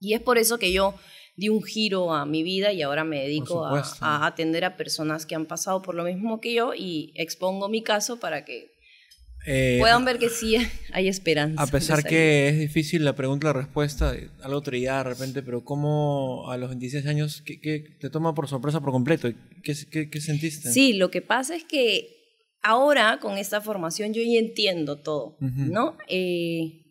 Y 0.00 0.14
es 0.14 0.20
por 0.20 0.38
eso 0.38 0.58
que 0.58 0.72
yo 0.72 0.94
di 1.36 1.48
un 1.48 1.62
giro 1.62 2.12
a 2.12 2.26
mi 2.26 2.42
vida 2.42 2.72
y 2.72 2.82
ahora 2.82 3.04
me 3.04 3.22
dedico 3.22 3.64
a, 3.64 4.26
atender 4.26 4.64
a 4.64 4.76
personas 4.76 5.24
que 5.24 5.34
han 5.36 5.46
pasado 5.46 5.82
por 5.82 5.94
lo 5.94 6.04
mismo 6.04 6.40
que 6.40 6.52
yo 6.52 6.74
y 6.74 7.12
expongo 7.14 7.68
mi 7.68 7.82
caso 7.82 8.18
para 8.18 8.44
que 8.44 8.76
Eh, 9.46 9.76
puedan 9.78 10.04
ver 10.04 10.18
que 10.18 10.28
sí 10.28 10.56
hay 10.92 11.06
esperanza. 11.06 11.62
A 11.62 11.66
pesar 11.68 12.02
que 12.02 12.48
es 12.48 12.58
difícil 12.58 13.04
la 13.04 13.14
pregunta, 13.14 13.46
la 13.46 13.52
respuesta, 13.52 14.14
algo 14.42 14.60
trillada 14.62 15.04
de 15.04 15.10
repente, 15.10 15.42
pero 15.42 15.64
¿cómo 15.64 16.50
a 16.50 16.56
los 16.56 16.70
26 16.70 17.06
años 17.06 17.42
qué, 17.42 17.60
qué 17.60 17.84
te 18.00 18.10
toma 18.10 18.34
por 18.34 18.48
sorpresa 18.48 18.80
por 18.80 18.90
completo? 18.90 19.28
¿Qué, 19.62 19.74
qué, 19.90 20.10
qué 20.10 20.20
sentiste? 20.20 20.72
Sí, 20.72 20.94
lo 20.94 21.10
que 21.10 21.22
pasa 21.22 21.54
es 21.54 21.62
que 21.62 22.18
ahora 22.62 23.18
con 23.20 23.38
esta 23.38 23.60
formación 23.60 24.12
yo 24.12 24.22
ya 24.22 24.38
entiendo 24.38 25.00
todo. 25.00 25.36
¿no? 25.40 25.96
Eh, 26.08 26.87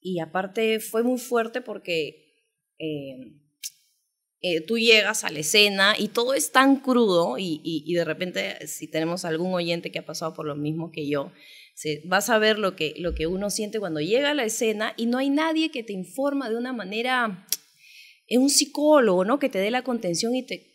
y 0.00 0.20
aparte 0.20 0.80
fue 0.80 1.02
muy 1.02 1.18
fuerte 1.18 1.60
porque 1.60 2.34
eh, 2.78 3.36
eh, 4.42 4.60
tú 4.66 4.78
llegas 4.78 5.24
a 5.24 5.30
la 5.30 5.40
escena 5.40 5.94
y 5.98 6.08
todo 6.08 6.32
es 6.34 6.50
tan 6.52 6.76
crudo 6.76 7.36
y, 7.38 7.60
y- 7.62 7.84
y 7.86 7.94
de 7.94 8.04
repente 8.04 8.66
si 8.66 8.88
tenemos 8.90 9.24
algún 9.26 9.52
oyente 9.52 9.92
que 9.92 9.98
ha 9.98 10.06
pasado 10.06 10.32
por 10.32 10.46
lo 10.46 10.56
mismo 10.56 10.90
que 10.90 11.06
yo, 11.08 11.30
se, 11.74 12.02
vas 12.06 12.30
a 12.30 12.38
ver 12.38 12.58
lo 12.58 12.74
que, 12.76 12.94
lo 12.98 13.14
que 13.14 13.26
uno 13.26 13.50
siente 13.50 13.78
cuando 13.80 14.00
llega 14.00 14.30
a 14.30 14.34
la 14.34 14.44
escena 14.44 14.94
y 14.96 15.06
no 15.06 15.18
hay 15.18 15.28
nadie 15.30 15.70
que 15.70 15.82
te 15.82 15.92
informa 15.92 16.48
de 16.48 16.56
una 16.56 16.72
manera 16.72 17.46
es 18.26 18.38
un 18.38 18.48
psicólogo, 18.48 19.24
¿no? 19.24 19.38
Que 19.38 19.48
te 19.48 19.58
dé 19.58 19.70
la 19.70 19.82
contención 19.82 20.34
y 20.36 20.44
te, 20.46 20.66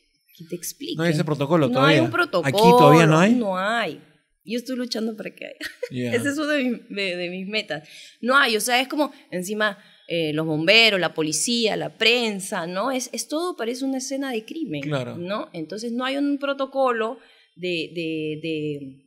explique. 0.52 0.96
No 0.98 1.04
hay 1.04 1.14
ese 1.14 1.24
protocolo 1.24 1.68
No 1.68 1.74
todavía. 1.76 2.00
hay 2.00 2.04
un 2.06 2.12
protocolo. 2.12 2.48
Aquí 2.48 2.70
todavía 2.78 3.06
no 3.08 3.18
hay. 3.18 3.34
No 3.34 3.58
hay. 3.58 4.02
Yo 4.46 4.58
estoy 4.60 4.76
luchando 4.78 5.16
para 5.18 5.32
que 5.34 5.46
haya. 5.46 5.56
Ya. 5.92 6.14
Ese 6.16 6.30
es 6.30 6.38
uno 6.38 6.48
de, 6.48 7.16
de 7.18 7.30
mis 7.30 7.48
metas. 7.48 7.88
No 8.22 8.38
hay, 8.38 8.56
o 8.56 8.62
sea, 8.62 8.80
es 8.80 8.88
como 8.88 9.12
encima 9.32 9.78
eh, 10.08 10.34
los 10.34 10.46
bomberos, 10.46 11.00
la 11.00 11.14
policía, 11.16 11.76
la 11.76 11.98
prensa, 11.98 12.68
¿no? 12.68 12.92
Es, 12.92 13.10
es 13.12 13.28
todo, 13.28 13.58
parece 13.58 13.84
una 13.86 13.98
escena 13.98 14.32
de 14.32 14.46
crimen, 14.46 14.82
Claro. 14.82 15.18
¿no? 15.18 15.50
Entonces 15.54 15.92
no 15.92 16.06
hay 16.06 16.18
un 16.18 16.38
protocolo 16.38 17.18
de... 17.56 17.92
de, 17.94 18.40
de 18.42 19.02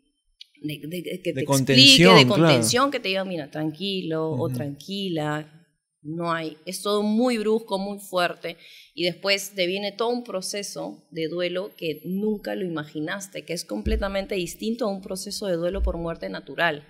de, 0.61 0.81
de- 0.89 1.03
de- 1.03 1.23
que 1.23 1.33
De 1.33 1.41
te 1.43 1.45
contención, 1.45 1.87
explique, 1.87 2.19
de 2.19 2.27
claro. 2.27 2.43
contención, 2.43 2.91
que 2.91 2.99
te 2.99 3.09
diga, 3.11 3.25
mira, 3.25 3.49
tranquilo 3.49 4.29
o 4.33 4.49
tranquila. 4.49 5.58
No 6.01 6.33
hay, 6.33 6.57
es 6.65 6.83
todo 6.83 7.03
muy 7.03 7.39
brusco, 7.39 7.79
muy 7.79 7.99
fuerte. 7.99 8.57
Y 8.95 9.05
después 9.05 9.55
te 9.55 9.67
viene 9.67 9.93
todo 9.93 10.11
un 10.11 10.25
proceso 10.25 11.07
de 11.11 11.29
duelo 11.29 11.75
que 11.77 12.03
nunca 12.05 12.55
lo 12.55 12.65
imaginaste, 12.65 13.45
que 13.45 13.53
es 13.53 13.65
completamente 13.65 14.35
distinto 14.37 14.85
a 14.85 14.93
un 14.93 15.03
proceso 15.03 15.47
de 15.47 15.57
duelo 15.57 15.83
por 15.83 15.97
muerte 15.97 16.29
natural. 16.29 16.87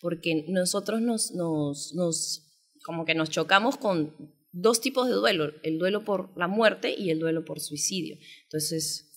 Porque 0.00 0.44
nosotros 0.48 1.00
nos, 1.02 1.32
nos, 1.32 1.92
nos 1.94 2.46
como 2.84 3.04
que 3.04 3.14
nos 3.14 3.30
chocamos 3.30 3.76
con 3.76 4.14
dos 4.52 4.80
tipos 4.80 5.06
de 5.08 5.14
duelo, 5.14 5.52
el 5.62 5.78
duelo 5.78 6.04
por 6.04 6.36
la 6.36 6.48
muerte 6.48 6.94
y 6.96 7.10
el 7.10 7.18
duelo 7.18 7.44
por 7.44 7.60
suicidio. 7.60 8.16
Entonces, 8.44 9.09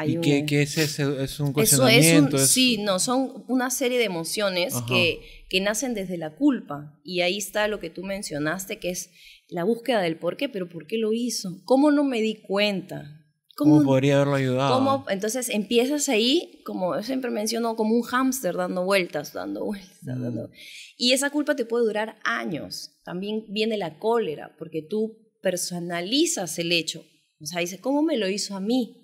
hay 0.00 0.12
¿Y 0.12 0.16
un... 0.16 0.22
qué, 0.22 0.46
qué 0.46 0.62
es 0.62 0.78
ese? 0.78 1.02
¿Es 1.02 1.08
un 1.10 1.16
Eso 1.16 1.26
es 1.26 1.40
un, 1.40 1.52
cuestionamiento? 1.52 2.38
sí, 2.38 2.78
no, 2.78 2.98
son 3.00 3.44
una 3.48 3.68
serie 3.70 3.98
de 3.98 4.04
emociones 4.04 4.74
que, 4.86 5.20
que 5.50 5.60
nacen 5.60 5.92
desde 5.92 6.16
la 6.16 6.36
culpa. 6.36 6.98
Y 7.04 7.20
ahí 7.22 7.36
está 7.36 7.66
lo 7.66 7.80
que 7.80 7.90
tú 7.90 8.04
mencionaste, 8.04 8.78
que 8.78 8.90
es 8.90 9.10
la 9.48 9.64
búsqueda 9.64 10.00
del 10.00 10.16
por 10.16 10.36
qué, 10.36 10.48
pero 10.48 10.68
¿por 10.68 10.86
qué 10.86 10.98
lo 10.98 11.12
hizo? 11.12 11.60
¿Cómo 11.64 11.90
no 11.90 12.04
me 12.04 12.20
di 12.20 12.36
cuenta? 12.36 13.14
¿Cómo, 13.56 13.82
podría 13.82 14.14
haberlo 14.16 14.36
ayudado? 14.36 14.74
cómo- 14.78 15.04
entonces 15.10 15.48
empiezas 15.48 16.08
ahí, 16.08 16.60
como 16.64 16.94
yo 16.94 17.02
siempre 17.02 17.32
menciono, 17.32 17.74
como 17.74 17.94
un 17.96 18.02
hámster 18.02 18.54
dando 18.54 18.84
vueltas, 18.84 19.32
dando 19.32 19.64
vueltas, 19.64 19.98
Mm. 20.02 20.22
dando 20.22 20.50
Y 20.96 21.12
esa 21.12 21.30
culpa 21.30 21.56
te 21.56 21.64
puede 21.64 21.84
durar 21.84 22.20
años. 22.22 22.92
También 23.04 23.46
viene 23.48 23.76
la 23.76 23.98
cólera, 23.98 24.54
porque 24.58 24.82
tú 24.82 25.16
personalizas 25.42 26.58
el 26.60 26.70
hecho. 26.72 27.04
O 27.40 27.46
sea, 27.46 27.60
dices, 27.60 27.80
¿cómo 27.80 28.02
me 28.02 28.16
lo 28.16 28.28
hizo 28.28 28.54
a 28.56 28.60
mí? 28.60 28.97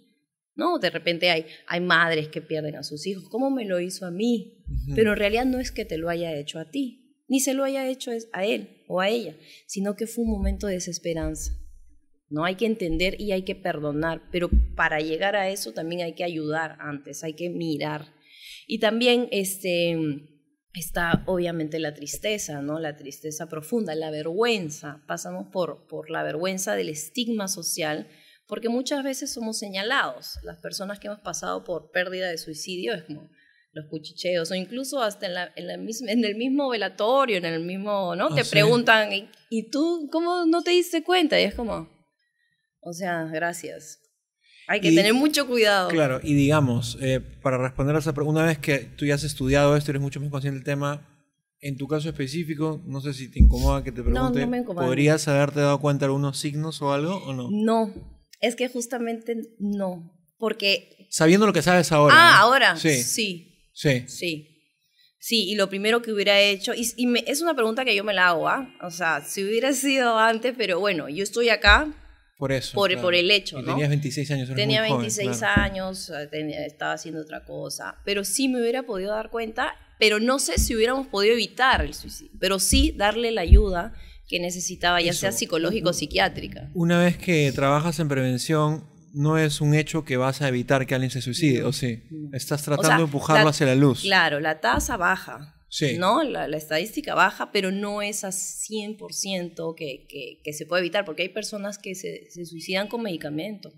¿No? 0.56 0.78
De 0.78 0.90
repente 0.90 1.30
hay, 1.30 1.46
hay 1.66 1.80
madres 1.80 2.28
que 2.28 2.40
pierden 2.40 2.76
a 2.76 2.84
sus 2.84 3.06
hijos. 3.06 3.28
¿Cómo 3.28 3.50
me 3.50 3.64
lo 3.64 3.80
hizo 3.80 4.06
a 4.06 4.10
mí? 4.10 4.64
Pero 4.94 5.12
en 5.12 5.18
realidad 5.18 5.46
no 5.46 5.58
es 5.58 5.72
que 5.72 5.84
te 5.84 5.98
lo 5.98 6.08
haya 6.08 6.34
hecho 6.34 6.58
a 6.58 6.70
ti, 6.70 7.16
ni 7.28 7.40
se 7.40 7.54
lo 7.54 7.64
haya 7.64 7.88
hecho 7.88 8.12
a 8.32 8.44
él 8.44 8.82
o 8.86 9.00
a 9.00 9.08
ella, 9.08 9.36
sino 9.66 9.96
que 9.96 10.06
fue 10.06 10.24
un 10.24 10.30
momento 10.30 10.66
de 10.66 10.74
desesperanza. 10.74 11.52
No 12.30 12.44
hay 12.44 12.54
que 12.54 12.66
entender 12.66 13.20
y 13.20 13.32
hay 13.32 13.42
que 13.42 13.54
perdonar, 13.54 14.22
pero 14.32 14.50
para 14.74 15.00
llegar 15.00 15.36
a 15.36 15.50
eso 15.50 15.72
también 15.72 16.02
hay 16.02 16.14
que 16.14 16.24
ayudar 16.24 16.76
antes, 16.80 17.22
hay 17.22 17.34
que 17.34 17.50
mirar. 17.50 18.14
Y 18.66 18.78
también 18.78 19.28
este, 19.30 19.96
está 20.72 21.22
obviamente 21.26 21.78
la 21.78 21.94
tristeza, 21.94 22.60
¿no? 22.62 22.80
La 22.80 22.96
tristeza 22.96 23.48
profunda, 23.48 23.94
la 23.94 24.10
vergüenza. 24.10 25.04
Pasamos 25.06 25.48
por, 25.52 25.86
por 25.86 26.10
la 26.10 26.22
vergüenza 26.22 26.74
del 26.74 26.88
estigma 26.88 27.46
social, 27.46 28.08
porque 28.46 28.68
muchas 28.68 29.02
veces 29.04 29.32
somos 29.32 29.58
señalados. 29.58 30.38
Las 30.42 30.58
personas 30.58 30.98
que 30.98 31.06
hemos 31.08 31.20
pasado 31.20 31.64
por 31.64 31.90
pérdida 31.90 32.28
de 32.28 32.38
suicidio 32.38 32.94
es 32.94 33.04
como 33.04 33.28
los 33.72 33.86
cuchicheos, 33.90 34.50
o 34.50 34.54
incluso 34.54 35.02
hasta 35.02 35.26
en, 35.26 35.34
la, 35.34 35.52
en, 35.56 35.66
la 35.66 35.76
misma, 35.76 36.10
en 36.12 36.24
el 36.24 36.36
mismo 36.36 36.68
velatorio, 36.68 37.38
en 37.38 37.44
el 37.44 37.64
mismo, 37.64 38.14
¿no? 38.14 38.28
Ah, 38.30 38.34
te 38.36 38.44
sí. 38.44 38.50
preguntan, 38.50 39.12
¿y, 39.12 39.28
¿y 39.50 39.68
tú 39.70 40.08
cómo 40.12 40.46
no 40.46 40.62
te 40.62 40.70
diste 40.70 41.02
cuenta? 41.02 41.40
Y 41.40 41.44
es 41.44 41.54
como, 41.54 41.88
o 42.80 42.92
sea, 42.92 43.24
gracias. 43.24 43.98
Hay 44.68 44.80
que 44.80 44.92
Y- 44.92 44.94
tener 44.94 45.12
mucho 45.12 45.46
cuidado. 45.48 45.88
Claro, 45.90 46.20
y 46.22 46.34
digamos, 46.34 46.96
eh, 47.00 47.18
para 47.42 47.58
responder 47.58 47.96
a 47.96 47.98
esa 47.98 48.12
pregunta, 48.14 48.40
una 48.42 48.48
vez 48.48 48.58
que 48.58 48.78
tú 48.78 49.06
ya 49.06 49.16
has 49.16 49.24
estudiado 49.24 49.76
esto, 49.76 49.90
eres 49.90 50.00
mucho 50.02 50.20
más 50.20 50.30
consciente 50.30 50.58
del 50.58 50.64
tema, 50.64 51.08
en 51.60 51.76
tu 51.76 51.88
caso 51.88 52.08
específico, 52.08 52.80
no 52.86 53.00
sé 53.00 53.12
si 53.12 53.28
te 53.30 53.40
incomoda 53.40 53.82
que 53.82 53.90
te 53.90 54.02
pregunte, 54.02 54.40
no 54.42 54.46
me 54.46 54.58
incomoda. 54.58 54.86
¿podrías 54.86 55.26
haberte 55.28 55.60
dado 55.60 55.80
cuenta 55.80 56.04
de 56.04 56.10
algunos 56.10 56.38
signos 56.38 56.80
o 56.80 56.92
algo 56.92 57.16
o 57.26 57.32
no? 57.32 57.48
No, 57.50 57.92
es 58.40 58.56
que 58.56 58.68
justamente 58.68 59.36
no, 59.58 60.12
porque... 60.38 61.06
Sabiendo 61.10 61.46
lo 61.46 61.52
que 61.52 61.62
sabes 61.62 61.92
ahora. 61.92 62.14
ah, 62.16 62.32
¿no? 62.32 62.42
ahora, 62.42 62.76
Sí, 62.76 63.02
sí, 63.02 63.68
sí. 63.72 64.04
sí. 64.08 64.50
Sí, 65.18 65.48
y 65.50 65.54
lo 65.54 65.70
primero 65.70 66.02
que 66.02 66.12
hubiera 66.12 66.38
hecho, 66.38 66.74
y, 66.74 66.86
y 66.96 67.06
me- 67.06 67.24
es 67.26 67.40
una 67.40 67.54
pregunta 67.54 67.84
que 67.86 67.94
yo 67.96 68.04
me 68.04 68.12
la 68.12 68.28
hago, 68.28 68.46
¿ah? 68.46 68.68
O 68.82 68.90
sea, 68.90 69.22
si 69.22 69.42
hubiera 69.42 69.72
sido 69.72 70.18
antes, 70.18 70.54
pero 70.54 70.80
bueno, 70.80 71.08
yo 71.08 71.22
estoy 71.22 71.48
acá 71.48 71.90
Por 72.36 72.52
eso. 72.52 72.74
por, 72.74 72.90
claro. 72.90 73.02
por 73.02 73.14
el 73.14 73.30
hecho, 73.30 73.58
Y 73.58 73.62
¿no? 73.62 73.68
tenías 73.72 73.88
26 73.88 74.30
años, 74.32 74.48
Tenía 74.54 74.80
muy 74.82 74.90
joven, 74.90 75.00
26 75.04 75.38
claro. 75.38 75.62
años, 75.62 76.12
tenía- 76.30 76.66
estaba 76.66 76.92
haciendo 76.92 77.22
otra 77.22 77.42
cosa, 77.46 77.96
pero 78.04 78.22
sí 78.22 78.48
me 78.48 78.60
hubiera 78.60 78.82
podido 78.82 79.12
dar 79.12 79.30
cuenta, 79.30 79.74
pero 79.98 80.20
no 80.20 80.38
sé 80.38 80.58
si 80.58 80.76
hubiéramos 80.76 81.06
podido 81.06 81.32
evitar 81.32 81.82
el 81.82 81.94
suicidio, 81.94 82.32
pero 82.38 82.58
sí 82.58 82.92
darle 82.94 83.30
la 83.30 83.40
ayuda 83.40 83.94
que 84.28 84.40
necesitaba, 84.40 85.00
ya 85.00 85.10
Eso. 85.10 85.20
sea 85.20 85.32
psicológico 85.32 85.90
o 85.90 85.92
psiquiátrica. 85.92 86.70
Una 86.74 86.98
vez 87.02 87.16
que 87.18 87.52
trabajas 87.52 87.98
en 88.00 88.08
prevención, 88.08 88.84
no 89.12 89.38
es 89.38 89.60
un 89.60 89.74
hecho 89.74 90.04
que 90.04 90.16
vas 90.16 90.42
a 90.42 90.48
evitar 90.48 90.86
que 90.86 90.94
alguien 90.94 91.10
se 91.10 91.20
suicide, 91.22 91.62
¿o 91.64 91.72
sí? 91.72 92.02
Estás 92.32 92.62
O 92.62 92.64
tratando 92.64 92.88
sea, 92.88 92.96
de 92.98 93.02
empujarlo 93.04 93.44
la- 93.44 93.50
hacia 93.50 93.66
la 93.66 93.74
luz. 93.74 94.02
Claro, 94.02 94.40
la 94.40 94.60
tasa 94.60 94.96
baja, 94.96 95.50
Sí. 95.68 95.96
¿no? 95.98 96.22
La, 96.22 96.46
la 96.48 96.56
estadística 96.56 97.14
baja, 97.14 97.50
pero 97.52 97.70
no 97.72 98.00
es 98.00 98.22
a 98.24 98.30
100% 98.30 99.74
que, 99.76 100.06
que, 100.08 100.40
que 100.44 100.52
se 100.52 100.66
puede 100.66 100.80
evitar, 100.82 101.04
porque 101.04 101.22
hay 101.22 101.28
personas 101.30 101.78
que 101.78 101.94
se, 101.94 102.30
se 102.30 102.44
suicidan 102.46 102.88
con 102.88 103.02
medicamento. 103.02 103.72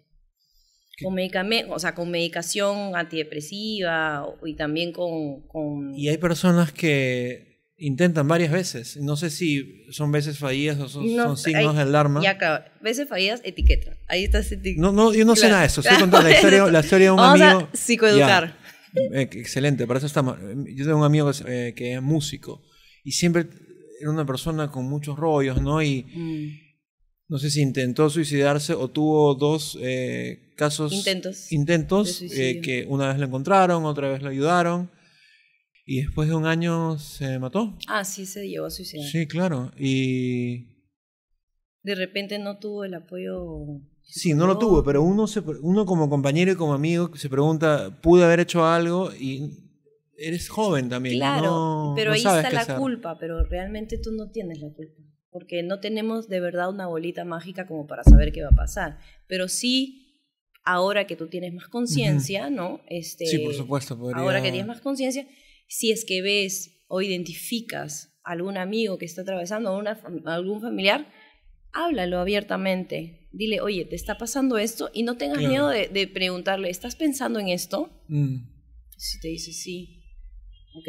¿Qué? 0.96 1.04
Con 1.04 1.14
medicamento, 1.14 1.74
o 1.74 1.78
sea, 1.78 1.94
con 1.94 2.10
medicación 2.10 2.96
antidepresiva 2.96 4.26
y 4.44 4.54
también 4.54 4.92
con... 4.92 5.42
con 5.48 5.94
Y 5.94 6.08
hay 6.08 6.16
personas 6.18 6.72
que 6.72 7.45
intentan 7.78 8.26
varias 8.26 8.50
veces. 8.52 8.96
No 8.96 9.16
sé 9.16 9.30
si 9.30 9.84
son 9.90 10.10
veces 10.12 10.38
fallidas 10.38 10.78
o 10.78 10.88
son, 10.88 11.14
No, 11.14 11.24
son 11.24 11.36
signos 11.36 11.70
hay- 11.70 11.76
de 11.76 11.82
alarma. 11.82 12.22
Ya 12.22 12.30
acaba. 12.30 12.64
Veces 12.80 13.08
fallidas, 13.08 13.40
etiqueta. 13.44 13.96
Ahí 14.08 14.24
está 14.24 14.38
etiqueta. 14.40 14.80
No, 14.80 14.92
no, 14.92 15.12
yo 15.12 15.24
no 15.24 15.34
sé 15.36 15.42
Claro, 15.42 15.52
nada 15.52 15.60
de 15.62 15.66
eso. 15.68 15.80
Estoy 15.82 15.96
claro. 15.96 16.04
contando 16.10 16.28
la 16.28 16.34
historia, 16.34 16.66
la 16.66 16.80
historia 16.80 17.06
de 17.06 17.10
un 17.10 17.16
Vamos 17.18 17.40
amigo. 17.40 17.68
a 17.72 17.76
psicoeducar. 17.76 18.56
Ya. 18.94 19.02
Eh, 19.20 19.28
excelente, 19.32 19.86
para 19.86 19.98
eso 19.98 20.06
estamos. 20.06 20.38
Yo 20.74 20.84
tengo 20.86 20.98
un 20.98 21.04
amigo 21.04 21.26
que 21.26 21.30
es, 21.32 21.44
eh, 21.46 21.74
que 21.76 21.94
es 21.94 22.02
músico 22.02 22.62
y 23.04 23.12
siempre 23.12 23.46
era 24.00 24.10
una 24.10 24.24
persona 24.24 24.70
con 24.70 24.86
muchos 24.88 25.18
rollos, 25.18 25.60
¿no? 25.60 25.82
Y 25.82 26.04
Mm, 26.14 26.48
no 27.28 27.38
sé 27.38 27.50
si 27.50 27.60
intentó 27.60 28.08
suicidarse 28.08 28.72
o 28.72 28.88
tuvo 28.88 29.34
dos 29.34 29.76
eh, 29.82 30.52
casos. 30.56 30.92
Intentos. 30.94 31.52
intentos, 31.52 32.22
eh, 32.22 32.60
que 32.62 32.86
una 32.88 33.08
vez 33.08 33.18
lo 33.18 33.26
encontraron, 33.26 33.84
otra 33.84 34.08
vez 34.08 34.22
lo 34.22 34.30
ayudaron. 34.30 34.90
Y 35.88 36.02
después 36.02 36.28
de 36.28 36.34
un 36.34 36.46
año 36.46 36.98
se 36.98 37.38
mató. 37.38 37.78
Ah, 37.86 38.04
sí, 38.04 38.26
se 38.26 38.48
llegó 38.48 38.66
a 38.66 38.70
suicidar. 38.70 39.06
Sí, 39.08 39.26
claro. 39.28 39.70
Y 39.78 40.66
De 41.82 41.94
repente 41.94 42.38
no 42.40 42.58
tuvo 42.58 42.84
el 42.84 42.94
apoyo. 42.94 43.80
Sí, 44.02 44.34
no 44.34 44.46
lo 44.48 44.58
tuvo, 44.58 44.82
pero 44.84 45.02
uno, 45.02 45.26
se, 45.28 45.40
uno 45.40 45.86
como 45.86 46.08
compañero 46.10 46.50
y 46.52 46.56
como 46.56 46.74
amigo 46.74 47.14
se 47.16 47.28
pregunta, 47.28 48.00
pude 48.02 48.24
haber 48.24 48.40
hecho 48.40 48.64
algo 48.66 49.12
y 49.14 49.50
eres 50.18 50.48
joven 50.48 50.88
también. 50.88 51.16
Claro, 51.18 51.42
no- 51.46 51.92
pero 51.96 52.10
no 52.10 52.14
ahí 52.14 52.20
está 52.20 52.50
la 52.50 52.60
hacer. 52.60 52.76
culpa, 52.76 53.16
pero 53.18 53.44
realmente 53.44 53.98
tú 53.98 54.10
no 54.12 54.30
tienes 54.30 54.60
la 54.60 54.72
culpa. 54.72 55.00
Porque 55.30 55.62
no 55.62 55.78
tenemos 55.80 56.28
de 56.28 56.40
verdad 56.40 56.70
una 56.70 56.86
bolita 56.88 57.24
mágica 57.24 57.66
como 57.68 57.86
para 57.86 58.02
saber 58.04 58.32
qué 58.32 58.42
va 58.42 58.48
a 58.48 58.56
pasar. 58.56 58.98
Pero 59.28 59.46
sí, 59.48 60.22
ahora 60.64 61.06
que 61.06 61.14
tú 61.14 61.28
tienes 61.28 61.52
más 61.54 61.68
conciencia, 61.68 62.48
¿no? 62.50 62.80
Este, 62.88 63.26
Sí, 63.26 63.38
por 63.38 63.54
supuesto. 63.54 63.96
Podría... 63.98 64.22
Ahora 64.22 64.42
que 64.42 64.50
tienes 64.50 64.66
más 64.66 64.80
conciencia, 64.80 65.26
si 65.68 65.90
es 65.90 66.04
que 66.04 66.22
ves 66.22 66.84
o 66.88 67.02
identificas 67.02 68.12
a 68.24 68.32
algún 68.32 68.56
amigo 68.56 68.98
que 68.98 69.04
está 69.06 69.22
atravesando, 69.22 69.76
una 69.76 70.00
fam- 70.00 70.22
a 70.26 70.34
algún 70.34 70.60
familiar, 70.60 71.06
háblalo 71.72 72.18
abiertamente. 72.18 73.28
Dile, 73.32 73.60
oye, 73.60 73.84
¿te 73.84 73.96
está 73.96 74.16
pasando 74.18 74.56
esto? 74.58 74.90
Y 74.94 75.02
no 75.02 75.16
tengas 75.16 75.38
Claro. 75.38 75.50
miedo 75.50 75.68
de, 75.68 75.88
de 75.88 76.06
preguntarle, 76.08 76.70
¿estás 76.70 76.96
pensando 76.96 77.38
en 77.38 77.48
esto? 77.48 77.90
Mm, 78.08 78.36
Si 78.96 79.20
te 79.20 79.28
dice 79.28 79.52
sí, 79.52 80.02
ok, 80.74 80.88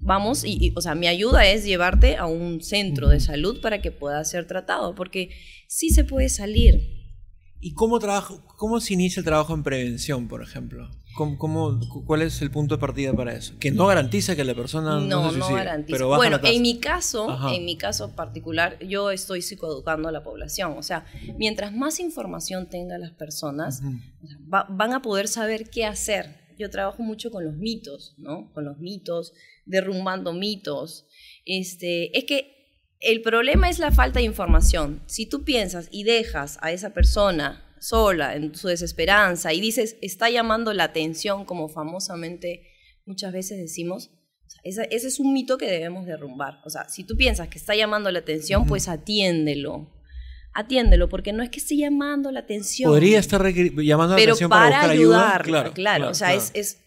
vamos, 0.00 0.44
y, 0.44 0.58
y, 0.60 0.72
o 0.76 0.80
sea, 0.80 0.94
mi 0.94 1.06
ayuda 1.06 1.48
es 1.48 1.64
llevarte 1.64 2.16
a 2.16 2.26
un 2.26 2.60
centro 2.62 3.08
de 3.08 3.20
salud 3.20 3.60
para 3.60 3.80
que 3.80 3.90
puedas 3.92 4.30
ser 4.30 4.46
tratado, 4.46 4.94
porque 4.94 5.30
sí 5.68 5.90
se 5.90 6.04
puede 6.04 6.28
salir. 6.28 7.03
¿Y 7.66 7.72
cómo, 7.72 7.98
trabajo, 7.98 8.42
cómo 8.58 8.78
se 8.78 8.92
inicia 8.92 9.20
el 9.20 9.24
trabajo 9.24 9.54
en 9.54 9.62
prevención, 9.62 10.28
por 10.28 10.42
ejemplo? 10.42 10.90
¿Cómo, 11.16 11.38
cómo- 11.38 11.80
cu- 11.88 12.04
¿Cuál 12.04 12.20
es 12.22 12.42
el 12.42 12.50
punto 12.50 12.74
de 12.74 12.80
partida 12.80 13.14
para 13.14 13.32
eso? 13.34 13.54
Que 13.58 13.70
no 13.70 13.86
garantiza 13.86 14.36
que 14.36 14.44
la 14.44 14.54
persona 14.54 15.00
no, 15.00 15.06
No, 15.06 15.30
se 15.30 15.38
no 15.38 15.44
suicide, 15.46 15.64
garantiza. 15.64 15.96
pero 15.96 16.08
Bueno, 16.08 16.38
en 16.42 16.60
mi 16.62 16.78
caso, 16.78 17.30
Ajá. 17.30 17.54
en 17.54 17.64
mi 17.64 17.76
caso 17.78 18.14
particular, 18.14 18.78
yo 18.86 19.10
estoy 19.10 19.40
psicoeducando 19.40 20.08
a 20.08 20.12
la 20.12 20.22
población. 20.22 20.74
O 20.76 20.82
sea, 20.82 21.06
mientras 21.38 21.72
más 21.72 22.00
información 22.00 22.68
tengan 22.68 23.00
las 23.00 23.12
personas, 23.12 23.80
o 24.22 24.26
sea, 24.26 24.36
va- 24.52 24.66
van 24.68 24.92
a 24.92 25.00
poder 25.00 25.26
saber 25.28 25.70
qué 25.70 25.86
hacer. 25.86 26.36
Yo 26.58 26.68
trabajo 26.68 27.02
mucho 27.02 27.30
con 27.30 27.44
los 27.44 27.56
mitos, 27.56 28.14
¿no? 28.18 28.52
Con 28.52 28.64
los 28.66 28.78
mitos, 28.78 29.32
derrumbando 29.64 30.32
mitos. 30.34 31.06
Este, 31.46 32.16
es 32.18 32.24
que 32.24 32.53
el 33.04 33.22
problema 33.22 33.68
es 33.68 33.78
la 33.78 33.92
falta 33.92 34.18
de 34.18 34.24
información. 34.24 35.02
Si 35.06 35.26
tú 35.26 35.44
piensas 35.44 35.88
y 35.90 36.04
dejas 36.04 36.58
a 36.62 36.72
esa 36.72 36.94
persona 36.94 37.74
sola 37.78 38.34
en 38.34 38.54
su 38.54 38.68
desesperanza 38.68 39.52
y 39.52 39.60
dices, 39.60 39.96
está 40.00 40.30
llamando 40.30 40.72
la 40.72 40.84
atención, 40.84 41.44
como 41.44 41.68
famosamente 41.68 42.62
muchas 43.04 43.32
veces 43.32 43.58
decimos, 43.58 44.10
ese, 44.62 44.88
es 44.90 45.20
un 45.20 45.34
mito 45.34 45.58
que 45.58 45.66
debemos 45.66 46.06
derrumbar. 46.06 46.60
O 46.64 46.70
sea, 46.70 46.88
si 46.88 47.04
tú 47.04 47.16
piensas 47.16 47.48
que 47.48 47.58
está 47.58 47.74
llamando 47.74 48.10
la 48.10 48.20
atención, 48.20 48.66
pues 48.66 48.88
atiéndelo. 48.88 49.90
Atiéndelo, 50.54 51.08
porque 51.08 51.32
no 51.32 51.42
es 51.42 51.50
que 51.50 51.58
esté 51.58 51.76
llamando 51.76 52.30
la 52.30 52.40
atención. 52.40 52.90
Podría 52.90 53.18
estar 53.18 53.44
llamando 53.52 54.16
la 54.16 54.22
atención 54.22 54.48
para, 54.48 54.76
buscar 54.76 54.90
ayuda. 54.90 55.40
Claro, 55.42 55.72
claro, 55.74 56.08
o 56.08 56.14
sea, 56.14 56.32
es, 56.32 56.52
es 56.54 56.78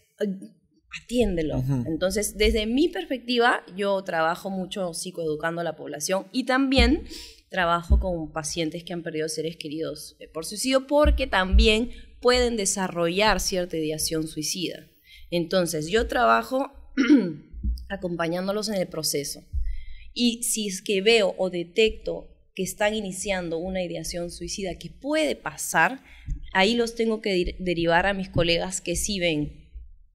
atiéndelo. 1.02 1.62
Entonces, 1.86 2.36
desde 2.36 2.66
mi 2.66 2.88
perspectiva, 2.88 3.62
yo 3.76 4.02
trabajo 4.02 4.50
mucho 4.50 4.94
psicoeducando 4.94 5.60
a 5.60 5.64
la 5.64 5.76
población 5.76 6.26
y 6.32 6.44
también 6.44 7.04
trabajo 7.48 7.98
con 7.98 8.32
pacientes 8.32 8.84
que 8.84 8.92
han 8.92 9.02
perdido 9.02 9.28
seres 9.28 9.56
queridos 9.56 10.16
eh, 10.20 10.28
por 10.28 10.44
suicidio 10.44 10.86
porque 10.86 11.26
también 11.26 11.90
pueden 12.20 12.56
desarrollar 12.56 13.40
cierta 13.40 13.76
ideación 13.76 14.26
suicida. 14.26 14.86
Entonces, 15.30 15.88
yo 15.88 16.06
trabajo 16.06 16.70
acompañándolos 17.88 18.68
en 18.68 18.76
el 18.76 18.88
proceso. 18.88 19.44
Y 20.14 20.42
si 20.42 20.68
es 20.68 20.82
que 20.82 21.00
veo 21.00 21.34
o 21.38 21.48
detecto 21.50 22.34
que 22.54 22.62
están 22.64 22.94
iniciando 22.94 23.58
una 23.58 23.84
ideación 23.84 24.30
suicida 24.30 24.74
que 24.78 24.90
puede 24.90 25.36
pasar, 25.36 26.02
ahí 26.52 26.74
los 26.74 26.96
tengo 26.96 27.20
que 27.20 27.56
derivar 27.60 28.06
a 28.06 28.14
mis 28.14 28.28
colegas 28.28 28.80
que 28.80 28.96
sí 28.96 29.20
ven 29.20 29.57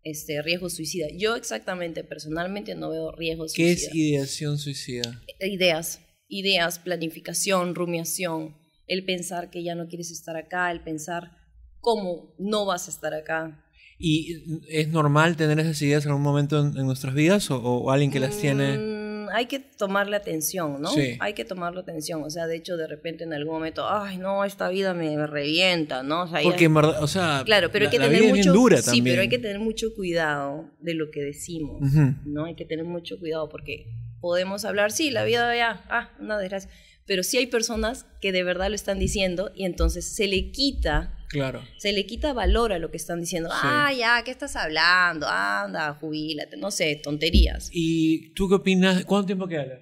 este, 0.04 0.42
riesgo 0.42 0.70
suicida. 0.70 1.08
Yo 1.16 1.36
exactamente, 1.36 2.04
personalmente, 2.04 2.76
no 2.76 2.90
veo 2.90 3.12
riesgo 3.12 3.48
suicida. 3.48 3.66
¿Qué 3.66 3.72
es 3.72 3.96
ideación 3.96 4.58
suicida? 4.58 5.22
Ideas, 5.40 6.02
ideas, 6.28 6.80
planificación, 6.80 7.76
rumiación, 7.76 8.56
el 8.88 9.06
pensar 9.06 9.50
que 9.50 9.64
ya 9.64 9.76
no 9.76 9.88
quieres 9.88 10.12
estar 10.12 10.36
acá, 10.36 10.72
el 10.72 10.82
pensar 10.82 11.32
cómo 11.80 12.34
no 12.38 12.66
vas 12.66 12.88
a 12.88 12.92
estar 12.92 13.14
acá. 13.14 13.66
¿Y 14.00 14.62
es 14.70 14.90
normal 14.90 15.38
tener 15.38 15.60
esas 15.60 15.82
ideas 15.82 16.04
en 16.04 16.10
algún 16.10 16.24
momento 16.24 16.60
en, 16.60 16.86
nuestras 16.86 17.14
vidas 17.14 17.50
o, 17.52 17.90
alguien 17.92 18.12
que 18.12 18.20
las 18.20 18.38
tiene? 18.38 18.93
Hay 19.34 19.48
que 19.48 19.60
tomarle 19.60 20.16
atención, 20.16 20.80
¿no? 20.80 20.90
Sí. 20.90 21.18
Hay 21.20 21.34
que 21.34 21.44
tomarle 21.44 21.80
atención. 21.80 22.24
O 22.24 22.30
sea, 22.30 22.46
de 22.46 22.56
hecho, 22.56 22.78
de 22.78 22.86
repente 22.88 23.24
en 23.24 23.34
algún 23.34 23.56
momento, 23.56 23.90
ay, 23.90 24.18
no, 24.18 24.46
esta 24.46 24.70
vida 24.70 24.94
me, 24.94 25.26
revienta, 25.26 26.04
¿no? 26.04 26.24
O 26.24 26.28
sea, 26.28 26.42
Porque, 26.44 26.68
o 26.68 27.08
sea, 27.08 27.42
claro, 27.44 27.72
pero 27.72 27.86
hay 27.86 27.92
que 27.92 28.00
tener 28.00 28.24
mucho, 28.24 28.54
dura 28.54 28.82
sí, 28.82 29.02
pero 29.02 29.22
hay 29.22 29.30
que 29.30 29.40
tener 29.40 29.60
mucho 29.60 29.94
cuidado 29.96 30.70
de 30.80 30.94
lo 30.94 31.10
que 31.10 31.22
decimos, 31.22 31.82
¿no? 32.26 32.46
Hay 32.46 32.56
que 32.56 32.66
tener 32.66 32.86
mucho 32.86 33.20
cuidado 33.20 33.50
porque 33.50 33.88
podemos 34.22 34.66
hablar, 34.66 34.92
sí, 34.92 35.10
la 35.10 35.26
vida 35.26 35.56
ya, 35.56 35.84
ah, 35.90 36.12
una 36.20 36.38
desgracia. 36.38 36.70
Pero 37.06 37.24
sí 37.24 37.38
hay 37.38 37.48
personas 37.48 38.06
que 38.22 38.32
de 38.32 38.44
verdad 38.44 38.70
lo 38.70 38.76
están 38.76 39.00
diciendo 39.00 39.52
y 39.56 39.66
entonces 39.66 40.06
se 40.06 40.28
le 40.28 40.52
quita 40.52 41.20
Claro. 41.34 41.64
Se 41.78 41.92
le 41.92 42.06
quita 42.06 42.32
valor 42.32 42.74
a 42.74 42.78
lo 42.78 42.92
que 42.92 42.98
están 42.98 43.20
diciendo. 43.20 43.50
Ah, 43.52 43.92
ya, 43.92 44.22
¿qué 44.24 44.30
estás 44.30 44.56
hablando? 44.56 45.28
Anda, 45.28 45.96
jubilate, 45.96 46.58
no 46.58 46.70
sé, 46.70 47.02
tonterías. 47.04 47.72
¿Y 47.74 48.36
tú 48.36 48.48
qué 48.48 48.56
opinas? 48.56 49.04
¿Cuánto 49.04 49.26
tiempo 49.26 49.48
queda? 49.48 49.80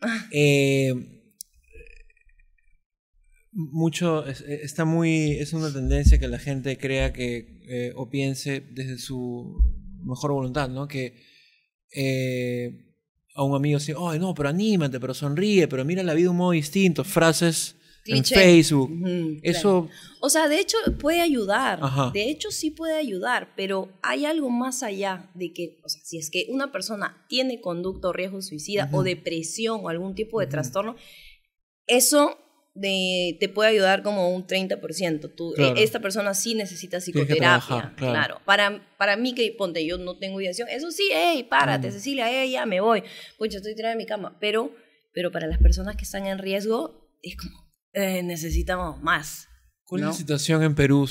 eh, 0.32 0.92
mucho, 3.52 4.26
está 4.26 4.84
muy, 4.84 5.32
es 5.38 5.52
una 5.52 5.72
tendencia 5.72 6.18
que 6.18 6.26
la 6.26 6.40
gente 6.40 6.76
crea 6.76 7.12
que, 7.12 7.60
eh, 7.68 7.92
o 7.94 8.10
piense 8.10 8.60
desde 8.60 8.98
su 8.98 9.62
mejor 10.02 10.32
voluntad, 10.32 10.68
¿no? 10.68 10.88
Que 10.88 11.22
eh, 11.94 12.89
a 13.34 13.42
un 13.42 13.54
amigo 13.54 13.78
dice, 13.78 13.94
ay, 13.98 14.18
no, 14.18 14.34
pero 14.34 14.48
anímate, 14.48 14.98
pero 15.00 15.14
sonríe, 15.14 15.68
pero 15.68 15.84
mira 15.84 16.02
la 16.02 16.14
vida 16.14 16.24
de 16.24 16.28
un 16.30 16.36
modo 16.36 16.52
distinto, 16.52 17.04
frases 17.04 17.76
en 18.06 18.24
Facebook. 18.24 18.90
Eso. 19.42 19.88
O 20.20 20.28
sea, 20.28 20.48
de 20.48 20.58
hecho 20.58 20.76
puede 20.98 21.20
ayudar. 21.20 21.80
De 22.12 22.30
hecho 22.30 22.50
sí 22.50 22.70
puede 22.70 22.96
ayudar, 22.96 23.52
pero 23.56 23.88
hay 24.02 24.24
algo 24.24 24.50
más 24.50 24.82
allá 24.82 25.30
de 25.34 25.52
que, 25.52 25.78
o 25.84 25.88
sea, 25.88 26.02
si 26.04 26.18
es 26.18 26.30
que 26.30 26.46
una 26.50 26.72
persona 26.72 27.24
tiene 27.28 27.60
conducta 27.60 28.08
o 28.08 28.12
riesgo 28.12 28.42
suicida 28.42 28.88
o 28.92 29.02
depresión 29.02 29.80
o 29.82 29.88
algún 29.88 30.14
tipo 30.14 30.40
de 30.40 30.46
trastorno, 30.46 30.96
eso 31.86 32.38
de, 32.80 33.36
te 33.38 33.48
puede 33.48 33.70
ayudar 33.70 34.02
como 34.02 34.34
un 34.34 34.46
30%. 34.46 35.34
Tú, 35.34 35.54
e, 35.56 35.82
Esta 35.82 36.00
persona 36.00 36.34
sí 36.34 36.54
necesita 36.54 36.98
psicoterapia. 36.98 37.92
claro. 37.96 38.40
Para, 38.44 38.82
para 38.96 39.16
mí 39.16 39.34
que, 39.34 39.54
ponte, 39.56 39.84
yo 39.84 39.98
no 39.98 40.16
tengo 40.16 40.40
ideación, 40.40 40.68
eso 40.68 40.90
sí, 40.90 41.08
hey, 41.12 41.46
párate, 41.48 41.92
Cecilia, 41.92 42.26
hey, 42.30 42.52
ya 42.52 42.66
me 42.66 42.80
voy. 42.80 43.02
Pucha, 43.38 43.58
estoy 43.58 43.74
tirada 43.74 43.92
en 43.92 43.98
mi 43.98 44.06
cama. 44.06 44.36
Pero, 44.40 44.74
pero 45.12 45.30
para 45.30 45.46
las 45.46 45.58
personas 45.58 45.96
que 45.96 46.04
están 46.04 46.26
en 46.26 46.38
riesgo, 46.38 47.08
es 47.22 47.36
como, 47.36 47.70
eh, 47.92 48.22
necesitamos 48.22 49.00
más. 49.02 49.46
¿Cuál 49.84 50.02
es 50.02 50.06
la 50.06 50.12
situación 50.12 50.62
en 50.62 50.76
Perú? 50.76 51.08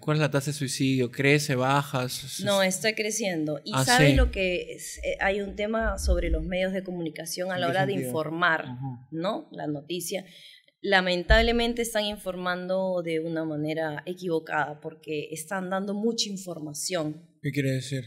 ¿Cuál 0.00 0.18
es 0.18 0.20
la 0.20 0.30
tasa 0.30 0.50
de 0.50 0.52
suicidio? 0.52 1.10
¿Crece, 1.10 1.54
baja? 1.54 2.06
No, 2.44 2.62
está 2.62 2.94
creciendo. 2.94 3.58
Y 3.64 3.72
ah, 3.74 3.86
sabes 3.86 4.16
lo 4.16 4.30
que 4.30 4.74
es? 4.74 4.98
Eh, 4.98 5.16
hay 5.20 5.40
un 5.40 5.56
tema 5.56 5.98
sobre 5.98 6.28
los 6.28 6.44
medios 6.44 6.74
de 6.74 6.84
comunicación 6.84 7.50
a 7.52 7.58
la 7.58 7.68
hora 7.68 7.86
de 7.86 7.94
informar, 7.94 8.66
¿no? 9.10 9.48
La 9.50 9.66
noticia. 9.66 10.26
Lamentablemente 10.80 11.82
están 11.82 12.04
informando 12.04 13.02
de 13.02 13.20
una 13.20 13.44
manera 13.44 14.02
equivocada 14.06 14.80
porque 14.80 15.28
están 15.32 15.70
dando 15.70 15.94
mucha 15.94 16.28
información. 16.28 17.28
¿Qué 17.42 17.50
quiere 17.50 17.72
decir? 17.72 18.04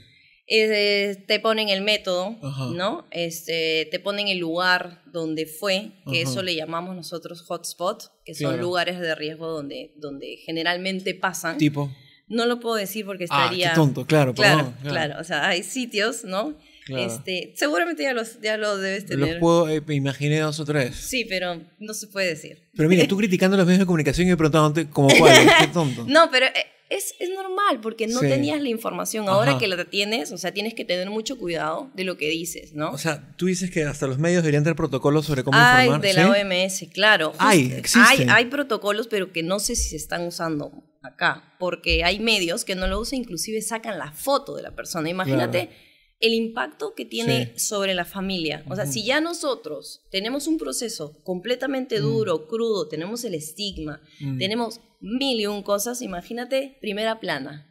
Eh, 0.48 1.24
te 1.28 1.40
ponen 1.40 1.70
el 1.70 1.82
método, 1.82 2.38
¿no? 2.74 3.08
Este, 3.12 3.88
te 3.90 4.00
ponen 4.00 4.28
el 4.28 4.40
lugar 4.40 5.02
donde 5.06 5.46
fue, 5.46 5.92
que 6.12 6.22
eso 6.22 6.44
le 6.44 6.56
llamamos 6.56 6.96
nosotros 6.96 7.42
hotspot, 7.44 8.12
que 8.26 8.36
son 8.36 8.60
lugares 8.60 9.00
de 9.00 9.16
riesgo 9.16 9.48
donde, 9.50 9.94
donde 9.98 10.38
generalmente 10.46 11.16
pasan. 11.16 11.58
Tipo. 11.58 11.90
No 12.28 12.46
lo 12.46 12.60
puedo 12.60 12.76
decir 12.76 13.06
porque 13.06 13.26
estaría... 13.26 13.70
Ah, 13.70 13.72
qué 13.72 13.76
tonto, 13.76 14.06
claro, 14.06 14.34
claro, 14.34 14.74
claro. 14.84 15.16
O 15.20 15.24
sea, 15.24 15.48
hay 15.48 15.64
sitios, 15.64 16.24
¿no? 16.24 16.58
Este, 16.88 17.54
seguramente 17.56 18.04
ya, 18.04 18.14
los, 18.14 18.42
ya 18.42 18.58
lo 18.58 18.78
debes 18.78 19.06
tener. 19.06 19.30
Los 19.30 19.38
puedo, 19.40 19.70
eh, 19.70 19.82
me 19.86 19.96
imaginé 19.96 20.40
dos 20.40 20.60
o 20.60 20.66
tres. 20.66 20.96
Sí, 20.96 21.26
pero 21.26 21.62
no 21.80 21.94
se 21.94 22.08
puede 22.08 22.28
decir. 22.28 22.68
Pero 22.76 22.90
mira, 22.90 23.08
tú 23.08 23.18
criticando 23.22 23.56
los 23.58 23.66
medios 23.66 23.80
de 23.80 23.86
comunicación 23.86 24.28
y 24.28 24.36
preguntándote 24.36 24.90
como 24.90 25.10
cuál, 25.18 25.48
qué 25.60 25.68
tonto. 25.74 26.06
No, 26.08 26.30
pero 26.32 26.48
eh, 26.48 26.66
es, 26.90 27.14
es 27.20 27.30
normal 27.30 27.80
porque 27.82 28.08
no 28.08 28.20
tenías 28.20 28.62
la 28.62 28.70
información. 28.70 29.30
Ahora 29.30 29.58
que 29.58 29.68
la 29.68 29.86
tienes, 29.86 30.32
o 30.32 30.38
sea, 30.38 30.54
tienes 30.54 30.74
que 30.74 30.84
tener 30.84 31.10
mucho 31.10 31.38
cuidado 31.38 31.92
de 31.94 32.04
lo 32.04 32.18
que 32.18 32.30
dices, 32.30 32.74
¿no? 32.74 32.92
O 32.92 32.98
sea, 32.98 33.36
tú 33.38 33.46
dices 33.46 33.70
que 33.70 33.84
hasta 33.84 34.08
los 34.08 34.18
medios 34.18 34.44
deberían 34.44 34.64
tener 34.64 34.76
protocolos 34.76 35.26
sobre 35.26 35.44
cómo 35.44 35.58
hay, 35.58 35.88
informar. 35.88 36.02
de 36.02 36.14
la 36.14 36.30
OMS, 36.30 36.86
claro. 36.92 37.34
Hay. 37.38 37.82
Hay, 37.96 38.28
hay 38.30 38.46
protocolos, 38.46 39.08
pero 39.08 39.32
que 39.32 39.44
no 39.44 39.60
sé 39.60 39.76
si 39.76 39.90
se 39.90 39.96
están 39.96 40.26
usando 40.26 40.84
acá, 41.02 41.56
porque 41.60 42.04
hay 42.04 42.20
medios 42.20 42.66
que 42.66 42.76
no 42.76 42.88
lo 42.88 43.00
usan, 43.00 43.20
inclusive 43.20 43.62
sacan 43.62 43.98
la 43.98 44.12
foto 44.12 44.56
de 44.56 44.64
la 44.64 44.76
persona. 44.76 45.10
Imagínate 45.10 45.70
el 46.22 46.34
impacto 46.34 46.94
que 46.94 47.06
tiene 47.06 47.58
sobre 47.58 47.94
la 47.94 48.06
familia. 48.06 48.64
O 48.70 48.76
sea, 48.76 48.86
si 48.86 49.04
ya 49.04 49.20
nosotros 49.20 50.02
tenemos 50.12 50.48
un 50.48 50.58
proceso 50.58 51.18
completamente 51.24 52.00
mm. 52.00 52.04
duro, 52.04 52.48
crudo, 52.48 52.88
tenemos 52.88 53.24
el 53.24 53.34
estigma, 53.34 54.02
mm. 54.20 54.38
tenemos 54.38 54.80
mil 55.00 55.40
y 55.40 55.48
un 55.48 55.64
cosas, 55.64 56.02
imagínate, 56.02 56.78
primera 56.80 57.20
plana. 57.20 57.68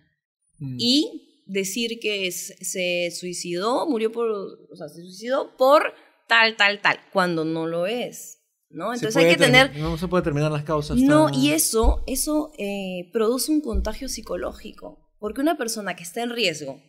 Mm. 0.59 0.77
Y 0.79 1.43
decir 1.47 2.01
que 2.01 2.31
se 2.33 3.11
suicidó, 3.13 3.87
murió 3.87 4.13
por, 4.13 4.29
o 4.29 4.77
sea, 4.77 4.89
se 4.89 5.01
suicidó 5.03 5.57
por 5.57 5.95
tal, 6.29 6.57
tal, 6.57 6.81
tal, 6.81 6.99
cuando 7.13 7.45
no 7.45 7.67
lo 7.67 7.87
es. 7.87 8.39
¿no? 8.71 8.95
Entonces 8.95 9.17
hay 9.17 9.31
que 9.31 9.37
tener... 9.37 9.77
No 9.77 9.99
se 9.99 10.09
puede 10.09 10.23
terminar 10.23 10.51
las 10.51 10.63
causas. 10.63 10.97
No, 10.97 11.29
y 11.33 11.51
eso, 11.51 12.05
eso 12.07 12.53
eh, 12.57 13.11
produce 13.13 13.51
un 13.53 13.61
contagio 13.61 14.09
psicológico. 14.09 14.99
Porque 15.19 15.43
una 15.43 15.59
persona 15.59 15.97
que 15.97 16.03
está 16.03 16.23
en 16.23 16.31
riesgo, 16.31 16.81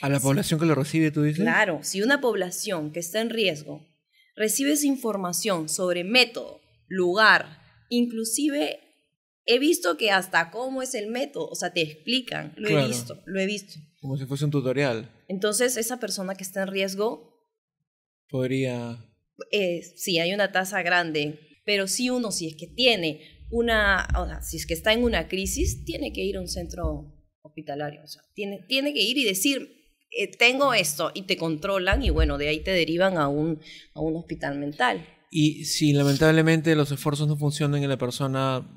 ¿A 0.00 0.08
la 0.08 0.20
población 0.20 0.58
que 0.58 0.66
lo 0.66 0.74
recibe, 0.74 1.10
tú 1.10 1.22
dices? 1.22 1.42
Claro, 1.42 1.80
si 1.82 2.02
una 2.02 2.20
población 2.20 2.92
que 2.92 3.00
está 3.00 3.20
en 3.20 3.30
riesgo 3.30 3.86
recibe 4.34 4.72
esa 4.72 4.86
información 4.86 5.68
sobre 5.68 6.04
método, 6.04 6.60
lugar, 6.88 7.60
inclusive 7.90 8.80
he 9.44 9.58
visto 9.58 9.96
que 9.96 10.10
hasta 10.10 10.50
cómo 10.50 10.82
es 10.82 10.94
el 10.94 11.08
método, 11.08 11.48
o 11.48 11.54
sea, 11.54 11.72
te 11.72 11.82
explican, 11.82 12.54
lo 12.56 12.68
he 12.68 12.86
visto, 12.86 13.22
lo 13.26 13.40
he 13.40 13.46
visto. 13.46 13.78
Como 14.00 14.16
si 14.16 14.24
fuese 14.24 14.44
un 14.44 14.50
tutorial. 14.50 15.10
Entonces, 15.28 15.76
esa 15.76 16.00
persona 16.00 16.34
que 16.34 16.44
está 16.44 16.62
en 16.62 16.68
riesgo... 16.68 17.46
Podría... 18.28 19.04
Eh, 19.50 19.82
sí, 19.96 20.18
hay 20.18 20.32
una 20.32 20.52
tasa 20.52 20.82
grande, 20.82 21.40
pero 21.64 21.86
si 21.88 22.10
uno, 22.10 22.30
si 22.30 22.46
es 22.46 22.56
que 22.56 22.66
tiene 22.66 23.46
una, 23.50 24.08
o 24.16 24.26
sea, 24.26 24.42
si 24.42 24.56
es 24.56 24.66
que 24.66 24.74
está 24.74 24.92
en 24.92 25.02
una 25.02 25.28
crisis, 25.28 25.84
tiene 25.84 26.12
que 26.12 26.22
ir 26.22 26.36
a 26.36 26.40
un 26.40 26.48
centro 26.48 27.19
hospitalario, 27.50 28.00
o 28.02 28.06
sea, 28.06 28.22
tiene, 28.34 28.64
tiene 28.66 28.94
que 28.94 29.02
ir 29.02 29.18
y 29.18 29.24
decir, 29.24 29.80
eh, 30.10 30.28
tengo 30.28 30.74
esto 30.74 31.12
y 31.14 31.22
te 31.22 31.36
controlan 31.36 32.02
y 32.02 32.10
bueno, 32.10 32.38
de 32.38 32.48
ahí 32.48 32.60
te 32.60 32.72
derivan 32.72 33.16
a 33.18 33.28
un, 33.28 33.60
a 33.94 34.00
un 34.00 34.16
hospital 34.16 34.58
mental. 34.58 35.06
Y 35.32 35.64
si 35.64 35.92
lamentablemente 35.92 36.74
los 36.74 36.90
esfuerzos 36.90 37.28
no 37.28 37.36
funcionan 37.36 37.80
y 37.80 37.86
la 37.86 37.96
persona 37.96 38.68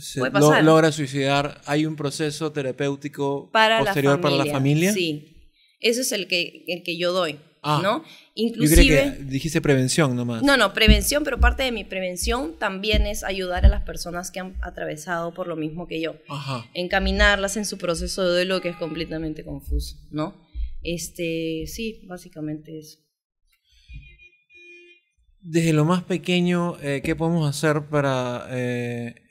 se 0.00 0.20
logra 0.62 0.90
suicidar, 0.90 1.60
¿hay 1.66 1.86
un 1.86 1.94
proceso 1.94 2.50
terapéutico 2.50 3.52
posterior 3.52 4.20
para 4.20 4.36
la 4.36 4.46
familia? 4.46 4.92
Sí, 4.92 5.52
ese 5.78 6.00
es 6.00 6.10
el 6.10 6.26
que, 6.26 6.64
el 6.66 6.82
que 6.82 6.96
yo 6.96 7.12
doy. 7.12 7.38
Ah, 7.68 7.80
¿no? 7.82 8.04
Yo 8.04 8.04
Inclusive... 8.34 8.86
creo 8.86 9.16
que 9.16 9.24
dijiste 9.24 9.60
prevención 9.60 10.14
nomás. 10.14 10.42
No, 10.42 10.56
no, 10.56 10.72
prevención, 10.72 11.24
pero 11.24 11.40
parte 11.40 11.64
de 11.64 11.72
mi 11.72 11.84
prevención 11.84 12.54
también 12.58 13.06
es 13.06 13.24
ayudar 13.24 13.66
a 13.66 13.68
las 13.68 13.82
personas 13.82 14.30
que 14.30 14.40
han 14.40 14.54
atravesado 14.62 15.34
por 15.34 15.48
lo 15.48 15.56
mismo 15.56 15.88
que 15.88 16.00
yo. 16.00 16.16
Ajá. 16.28 16.64
Encaminarlas 16.74 17.56
en 17.56 17.64
su 17.64 17.76
proceso 17.76 18.22
de 18.22 18.30
duelo 18.30 18.60
que 18.60 18.68
es 18.68 18.76
completamente 18.76 19.44
confuso, 19.44 19.96
¿no? 20.10 20.46
Este, 20.82 21.64
sí, 21.66 22.02
básicamente 22.06 22.78
eso. 22.78 22.98
Desde 25.40 25.72
lo 25.72 25.84
más 25.84 26.02
pequeño, 26.04 26.76
eh, 26.82 27.02
¿qué 27.04 27.16
podemos 27.16 27.48
hacer 27.48 27.86
para 27.88 28.46
eh, 28.50 29.25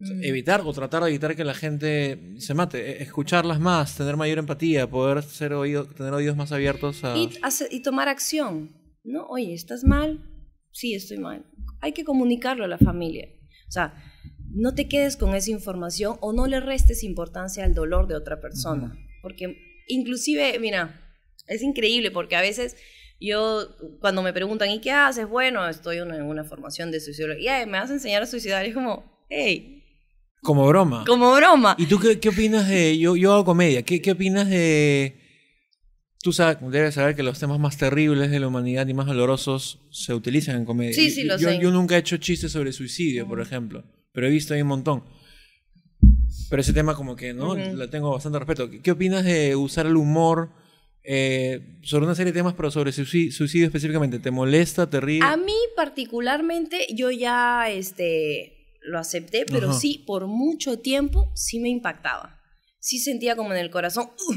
Mm. 0.00 0.22
evitar 0.24 0.60
o 0.64 0.72
tratar 0.72 1.02
de 1.02 1.08
evitar 1.10 1.34
que 1.34 1.44
la 1.44 1.54
gente 1.54 2.34
se 2.38 2.54
mate? 2.54 2.90
Eh, 2.90 3.02
Escucharlas 3.02 3.58
más, 3.60 3.96
tener 3.96 4.16
mayor 4.16 4.38
empatía, 4.38 4.88
poder 4.88 5.22
ser 5.22 5.52
oído, 5.54 5.86
tener 5.86 6.12
oídos 6.12 6.36
más 6.36 6.52
abiertos 6.52 7.02
a... 7.04 7.16
Y, 7.16 7.30
y 7.70 7.82
tomar 7.82 8.08
acción, 8.08 8.70
¿no? 9.04 9.26
Oye, 9.26 9.54
¿estás 9.54 9.82
mal? 9.84 10.20
Sí, 10.70 10.94
estoy 10.94 11.18
mal. 11.18 11.44
Hay 11.80 11.92
que 11.92 12.04
comunicarlo 12.04 12.64
a 12.64 12.68
la 12.68 12.78
familia. 12.78 13.28
O 13.68 13.72
sea, 13.72 13.94
no 14.50 14.74
te 14.74 14.88
quedes 14.88 15.16
con 15.16 15.34
esa 15.34 15.50
información 15.50 16.16
o 16.20 16.32
no 16.32 16.46
le 16.46 16.60
restes 16.60 17.02
importancia 17.02 17.64
al 17.64 17.74
dolor 17.74 18.06
de 18.06 18.14
otra 18.14 18.40
persona. 18.40 18.94
Porque 19.20 19.56
inclusive, 19.88 20.58
mira, 20.60 21.00
es 21.48 21.62
increíble 21.62 22.10
porque 22.10 22.36
a 22.36 22.40
veces 22.40 22.76
yo, 23.20 23.68
cuando 24.00 24.22
me 24.22 24.32
preguntan, 24.32 24.70
¿y 24.70 24.80
qué 24.80 24.92
haces? 24.92 25.28
Bueno, 25.28 25.68
estoy 25.68 25.98
en 25.98 26.12
una 26.22 26.44
formación 26.44 26.90
de 26.92 27.00
suicidología. 27.00 27.56
"Ay, 27.56 27.66
¿Me 27.66 27.78
vas 27.78 27.90
a 27.90 27.94
enseñar 27.94 28.22
a 28.22 28.26
suicidar? 28.26 28.64
Y 28.64 28.68
es 28.68 28.74
como, 28.74 29.26
hey, 29.28 29.77
Como 30.42 30.66
broma. 30.66 31.04
como 31.06 31.34
broma. 31.34 31.74
¿Y 31.78 31.86
tú 31.86 31.98
qué, 31.98 32.20
qué 32.20 32.28
opinas 32.28 32.68
de... 32.68 32.98
Yo, 32.98 33.16
yo 33.16 33.32
hago 33.32 33.44
comedia. 33.44 33.82
¿Qué, 33.82 34.00
¿Qué 34.00 34.12
opinas 34.12 34.48
de... 34.48 35.20
Tú 36.20 36.32
sabes, 36.32 36.58
debes 36.70 36.94
saber 36.94 37.14
que 37.14 37.22
los 37.22 37.38
temas 37.38 37.58
más 37.60 37.76
terribles 37.76 38.30
de 38.30 38.40
la 38.40 38.48
humanidad 38.48 38.86
y 38.88 38.94
más 38.94 39.06
dolorosos 39.06 39.80
se 39.90 40.14
utilizan 40.14 40.56
en 40.56 40.64
comedia. 40.64 40.92
Sí, 40.94 41.10
sí, 41.10 41.24
lo 41.24 41.38
yo, 41.38 41.48
sé. 41.50 41.58
yo 41.60 41.70
nunca 41.70 41.96
he 41.96 42.00
hecho 42.00 42.16
chistes 42.16 42.52
sobre 42.52 42.72
suicidio, 42.72 43.26
por 43.26 43.40
ejemplo. 43.40 43.84
Pero 44.12 44.26
he 44.26 44.30
visto 44.30 44.52
ahí 44.54 44.62
un 44.62 44.68
montón. 44.68 45.04
Pero 46.50 46.60
ese 46.60 46.72
tema 46.72 46.94
como 46.94 47.14
que, 47.14 47.34
¿no? 47.34 47.52
Ujú. 47.52 47.76
Le 47.76 47.88
tengo 47.88 48.10
bastante 48.10 48.38
respeto. 48.38 48.68
¿Qué, 48.70 48.80
qué 48.80 48.90
opinas 48.90 49.24
de 49.24 49.54
usar 49.54 49.86
el 49.86 49.96
humor 49.96 50.50
eh, 51.04 51.78
sobre 51.82 52.04
una 52.06 52.14
serie 52.14 52.32
de 52.32 52.38
temas, 52.40 52.54
pero 52.54 52.70
sobre 52.70 52.90
suicidio, 52.92 53.32
suicidio 53.32 53.66
específicamente? 53.66 54.18
¿Te 54.18 54.30
molesta? 54.30 54.90
¿Te 54.90 55.00
ríe? 55.00 55.20
A 55.22 55.36
mí 55.36 55.54
particularmente 55.76 56.86
yo 56.94 57.10
ya 57.12 57.70
este, 57.70 58.57
lo 58.88 58.98
acepté, 58.98 59.44
pero 59.46 59.70
Ajá. 59.70 59.78
sí, 59.78 60.04
por 60.06 60.26
mucho 60.26 60.78
tiempo 60.80 61.30
sí 61.34 61.60
me 61.60 61.68
impactaba. 61.68 62.40
Sí 62.80 62.98
sentía 62.98 63.36
como 63.36 63.52
en 63.52 63.58
el 63.58 63.70
corazón, 63.70 64.10
"Uh", 64.28 64.34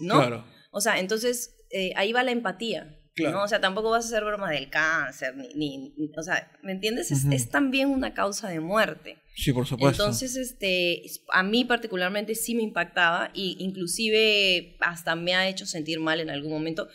¿no? 0.00 0.16
Claro. 0.16 0.44
O 0.72 0.80
sea, 0.80 0.98
entonces 0.98 1.56
eh, 1.70 1.92
ahí 1.96 2.12
va 2.12 2.22
la 2.22 2.30
empatía. 2.32 3.00
Claro. 3.16 3.36
¿no? 3.38 3.44
O 3.44 3.48
sea, 3.48 3.60
tampoco 3.60 3.90
vas 3.90 4.06
a 4.06 4.08
hacer 4.08 4.24
broma 4.24 4.50
del 4.50 4.68
cáncer, 4.70 5.36
ni, 5.36 5.46
ni- 5.54 5.94
ni- 5.96 6.10
o 6.18 6.22
sea, 6.24 6.50
¿me 6.64 6.72
entiendes? 6.72 7.12
Es, 7.12 7.24
es 7.26 7.48
también 7.48 7.88
una 7.90 8.12
causa 8.12 8.48
de 8.48 8.58
muerte. 8.58 9.18
Sí, 9.36 9.52
por 9.52 9.66
supuesto. 9.68 10.02
Entonces, 10.02 10.34
este, 10.34 11.00
a 11.32 11.44
mí 11.44 11.64
particularmente 11.64 12.34
sí 12.34 12.56
me 12.56 12.64
impactaba 12.64 13.30
y 13.32 13.56
inclusive 13.60 14.76
hasta 14.80 15.14
me 15.14 15.34
ha 15.36 15.48
hecho 15.48 15.64
sentir 15.64 16.00
mal 16.00 16.18
en 16.18 16.28
algún 16.30 16.50
momento, 16.50 16.88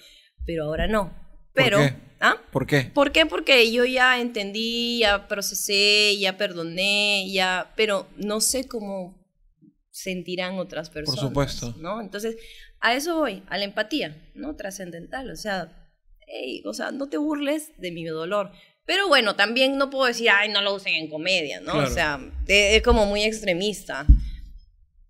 pero 0.45 0.65
ahora 0.65 0.87
no. 0.87 1.15
¿Por 1.59 1.65
Pero, 1.65 1.77
qué? 1.79 1.93
¿ah? 2.21 2.35
¿Por 2.51 2.65
qué? 2.67 2.91
¿Por 2.93 3.11
qué? 3.11 3.25
Porque 3.25 3.71
yo 3.71 3.85
ya 3.85 4.19
entendí, 4.19 4.99
ya 4.99 5.27
procesé, 5.27 6.17
ya 6.19 6.37
perdoné, 6.37 7.29
ya, 7.31 7.71
pero 7.75 8.07
no 8.17 8.41
sé 8.41 8.67
cómo 8.67 9.17
sentirán 9.91 10.57
otras 10.57 10.89
personas. 10.89 11.19
supuesto. 11.19 11.75
¿no? 11.79 12.01
Entonces, 12.01 12.37
a 12.79 12.93
eso 12.93 13.17
voy, 13.17 13.43
a 13.47 13.57
la 13.57 13.65
empatía, 13.65 14.15
¿no? 14.35 14.55
Trascendental, 14.55 15.29
o 15.31 15.35
sea, 15.35 15.91
hey, 16.27 16.61
o 16.65 16.73
sea, 16.73 16.91
no 16.91 17.07
te 17.09 17.17
burles 17.17 17.71
de 17.77 17.91
mi 17.91 18.05
dolor. 18.05 18.51
Pero 18.85 19.07
bueno, 19.07 19.35
también 19.35 19.77
no 19.77 19.89
puedo 19.89 20.05
decir, 20.05 20.29
ay, 20.31 20.49
no 20.49 20.61
lo 20.61 20.73
usen 20.73 20.95
en 20.95 21.09
comedia, 21.09 21.59
¿no? 21.59 21.73
Claro. 21.73 21.87
O 21.89 21.93
sea, 21.93 22.19
es 22.47 22.81
como 22.81 23.05
muy 23.05 23.23
extremista. 23.23 24.05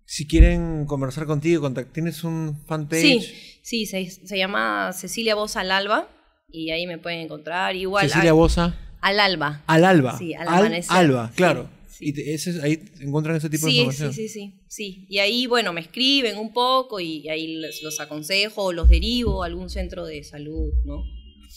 Si 0.04 0.26
quieren 0.26 0.84
conversar 0.86 1.24
contigo, 1.26 1.62
contact- 1.66 1.92
¿tienes 1.92 2.24
un 2.24 2.60
fanpage? 2.66 3.00
Sí, 3.00 3.20
sí, 3.62 3.86
se, 3.86 4.10
se 4.10 4.36
llama 4.36 4.92
Cecilia 4.92 5.34
Voz 5.36 5.56
al 5.56 5.70
Alba 5.70 6.08
y 6.52 6.70
ahí 6.70 6.86
me 6.86 6.98
pueden 6.98 7.20
encontrar. 7.20 7.74
Igual, 7.76 8.08
Cecilia 8.08 8.30
al, 8.30 8.36
Bosa. 8.36 8.78
al 9.00 9.20
Alba. 9.20 9.62
Al 9.66 9.84
alba. 9.84 10.18
Sí, 10.18 10.34
al 10.34 10.48
Al 10.48 10.58
amanecer. 10.60 10.96
alba, 10.96 11.32
claro. 11.34 11.68
sí. 11.88 12.06
Y 12.08 12.12
te- 12.12 12.34
ese 12.34 12.50
es- 12.50 12.62
ahí 12.62 12.82
encuentran 13.00 13.36
ese 13.36 13.50
tipo 13.50 13.66
de 13.66 13.72
información. 13.72 14.12
sí, 14.12 14.28
sí, 14.28 14.50
sí, 14.50 14.54
sí. 14.68 15.06
Y 15.08 15.18
ahí, 15.18 15.46
bueno, 15.46 15.72
me 15.72 15.80
escriben 15.80 16.38
un 16.38 16.52
poco 16.52 16.98
y 17.00 17.28
ahí 17.28 17.56
los, 17.58 17.82
los 17.82 18.00
aconsejo 18.00 18.64
o 18.64 18.72
los 18.72 18.88
derivo 18.88 19.42
a 19.42 19.46
algún 19.46 19.68
centro 19.70 20.06
de 20.06 20.22
salud, 20.24 20.72
¿no? 20.84 21.02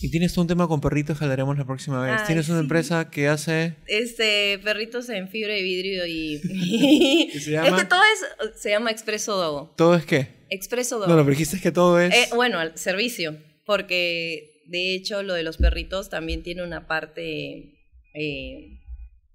Y 0.02 0.10
tienes 0.10 0.34
tú 0.34 0.42
un 0.42 0.48
tema 0.48 0.68
con 0.68 0.82
perritos 0.82 1.18
que 1.18 1.24
hablaremos 1.24 1.58
la 1.58 1.66
próxima 1.66 2.02
vez. 2.02 2.16
Ay, 2.20 2.26
tienes 2.28 2.50
una 2.50 2.58
sí. 2.58 2.64
empresa 2.64 3.10
que 3.10 3.28
hace... 3.30 3.76
Este, 3.88 4.60
perritos 4.64 5.08
en 5.10 5.30
fibra 5.30 5.54
de 5.54 5.62
vidrio 5.62 6.06
y... 6.08 6.42
¿Y 6.44 7.30
se 7.34 7.38
Es 7.38 7.48
llama? 7.48 7.78
que 7.78 7.86
todo 7.86 8.02
es, 8.12 8.60
se 8.60 8.72
llama 8.72 8.92
Expreso 8.92 9.38
Dogo. 9.38 9.72
¿Todo 9.78 9.96
es 9.96 10.06
qué? 10.06 10.28
Expreso 10.50 10.98
Dogo. 11.00 11.08
No, 11.08 11.16
lo 11.16 11.24
dijiste 11.30 11.56
es 11.56 11.62
que 11.62 11.72
todo 11.72 12.02
es... 12.02 12.14
Eh, 12.14 12.28
bueno, 12.36 12.60
al 12.60 12.78
servicio, 12.78 13.38
porque 13.66 14.53
de 14.66 14.96
hecho 14.96 15.24
lo 15.24 15.34
de 15.34 15.44
los 15.44 15.58
perritos 15.58 16.10
también 16.10 16.44
tiene 16.44 16.64
una 16.64 16.88
parte, 16.88 17.76
eh, 18.14 18.80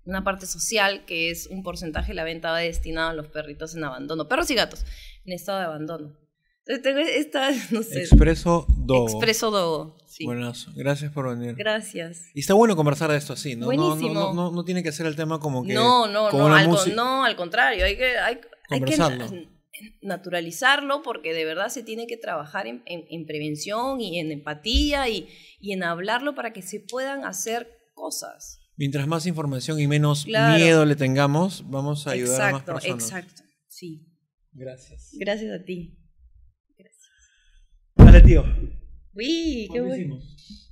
una 0.05 0.25
parte 0.25 0.47
social 0.47 1.05
que 1.07 1.31
es 1.31 1.47
un 1.49 1.63
porcentaje 1.63 2.09
de 2.09 2.15
la 2.15 2.25
venta 2.25 2.51
va 2.51 2.59
destinado 2.61 3.11
a 3.11 3.15
los 3.15 3.29
perritos 3.29 3.75
en 3.75 3.85
abandono, 3.85 4.29
perros 4.29 4.51
y 4.51 4.55
gatos 4.55 4.85
en 5.25 5.33
estado 5.33 5.59
de 5.59 5.65
abandono. 5.67 6.17
Entonces 6.67 6.83
tengo 6.83 6.99
esta, 7.01 7.51
no 7.71 7.83
sé, 7.83 8.01
Expreso 8.01 8.67
Dogo. 8.69 9.09
Expreso 9.09 9.51
Dogo. 9.51 9.97
Sí. 10.07 10.25
Buenazo. 10.25 10.73
Gracias 10.75 11.13
por 11.13 11.29
venir. 11.29 11.55
Gracias. 11.55 12.25
Y 12.35 12.41
está 12.41 12.55
bueno 12.55 12.75
conversar 12.77 13.11
de 13.11 13.17
esto 13.17 13.33
así, 13.35 13.55
¿no? 13.57 13.67
No, 13.67 13.73
no, 13.73 13.87
Buenísimo. 13.89 14.15
no, 14.15 14.35
no, 14.35 14.51
no 14.51 14.65
tiene 14.65 14.83
que 14.83 14.93
ser 14.93 15.07
el 15.07 15.15
tema 15.17 15.39
como 15.39 15.65
que... 15.65 15.73
No, 15.75 16.07
no, 16.09 16.29
como 16.31 16.49
no 16.49 16.55
al, 16.55 16.69
con- 16.69 16.95
no, 16.95 17.25
al 17.25 17.37
contrario, 17.37 17.85
hay 17.85 17.97
que, 17.97 18.19
hay, 18.19 18.39
hay 18.71 18.81
que 18.83 18.97
naturalizarlo 20.03 21.03
porque 21.03 21.33
de 21.35 21.45
verdad 21.45 21.69
se 21.69 21.83
tiene 21.83 22.07
que 22.07 22.17
trabajar 22.17 22.67
en, 22.67 22.83
en- 22.87 23.05
en 23.11 23.27
prevención 23.27 24.01
y 24.01 24.19
en 24.19 24.31
empatía 24.33 25.09
y, 25.09 25.29
y 25.61 25.73
en 25.73 25.83
hablarlo 25.83 26.35
para 26.35 26.53
que 26.53 26.63
se 26.63 26.81
puedan 26.81 27.25
hacer 27.25 27.69
cosas. 27.95 28.61
Mientras 28.77 29.07
más 29.09 29.27
información 29.27 29.81
y 29.81 29.87
menos 29.89 30.25
Claro. 30.25 30.57
miedo 30.57 30.85
le 30.85 30.95
tengamos, 30.97 31.69
vamos 31.69 32.07
a 32.07 32.13
ayudar 32.13 32.41
a 32.41 32.53
más 32.53 32.61
exacto, 32.63 32.73
personas. 32.75 33.05
exacto. 33.05 33.43
Sí. 33.69 34.07
Gracias. 34.53 35.11
Gracias 35.19 35.61
a 35.61 35.65
ti. 35.65 35.95
Dale, 37.97 38.21
tío. 38.23 38.43
Uy, 39.15 39.67
qué 39.67 39.67
¿Cuánto 39.69 39.87
bueno. 39.89 39.97
hicimos? 39.97 40.68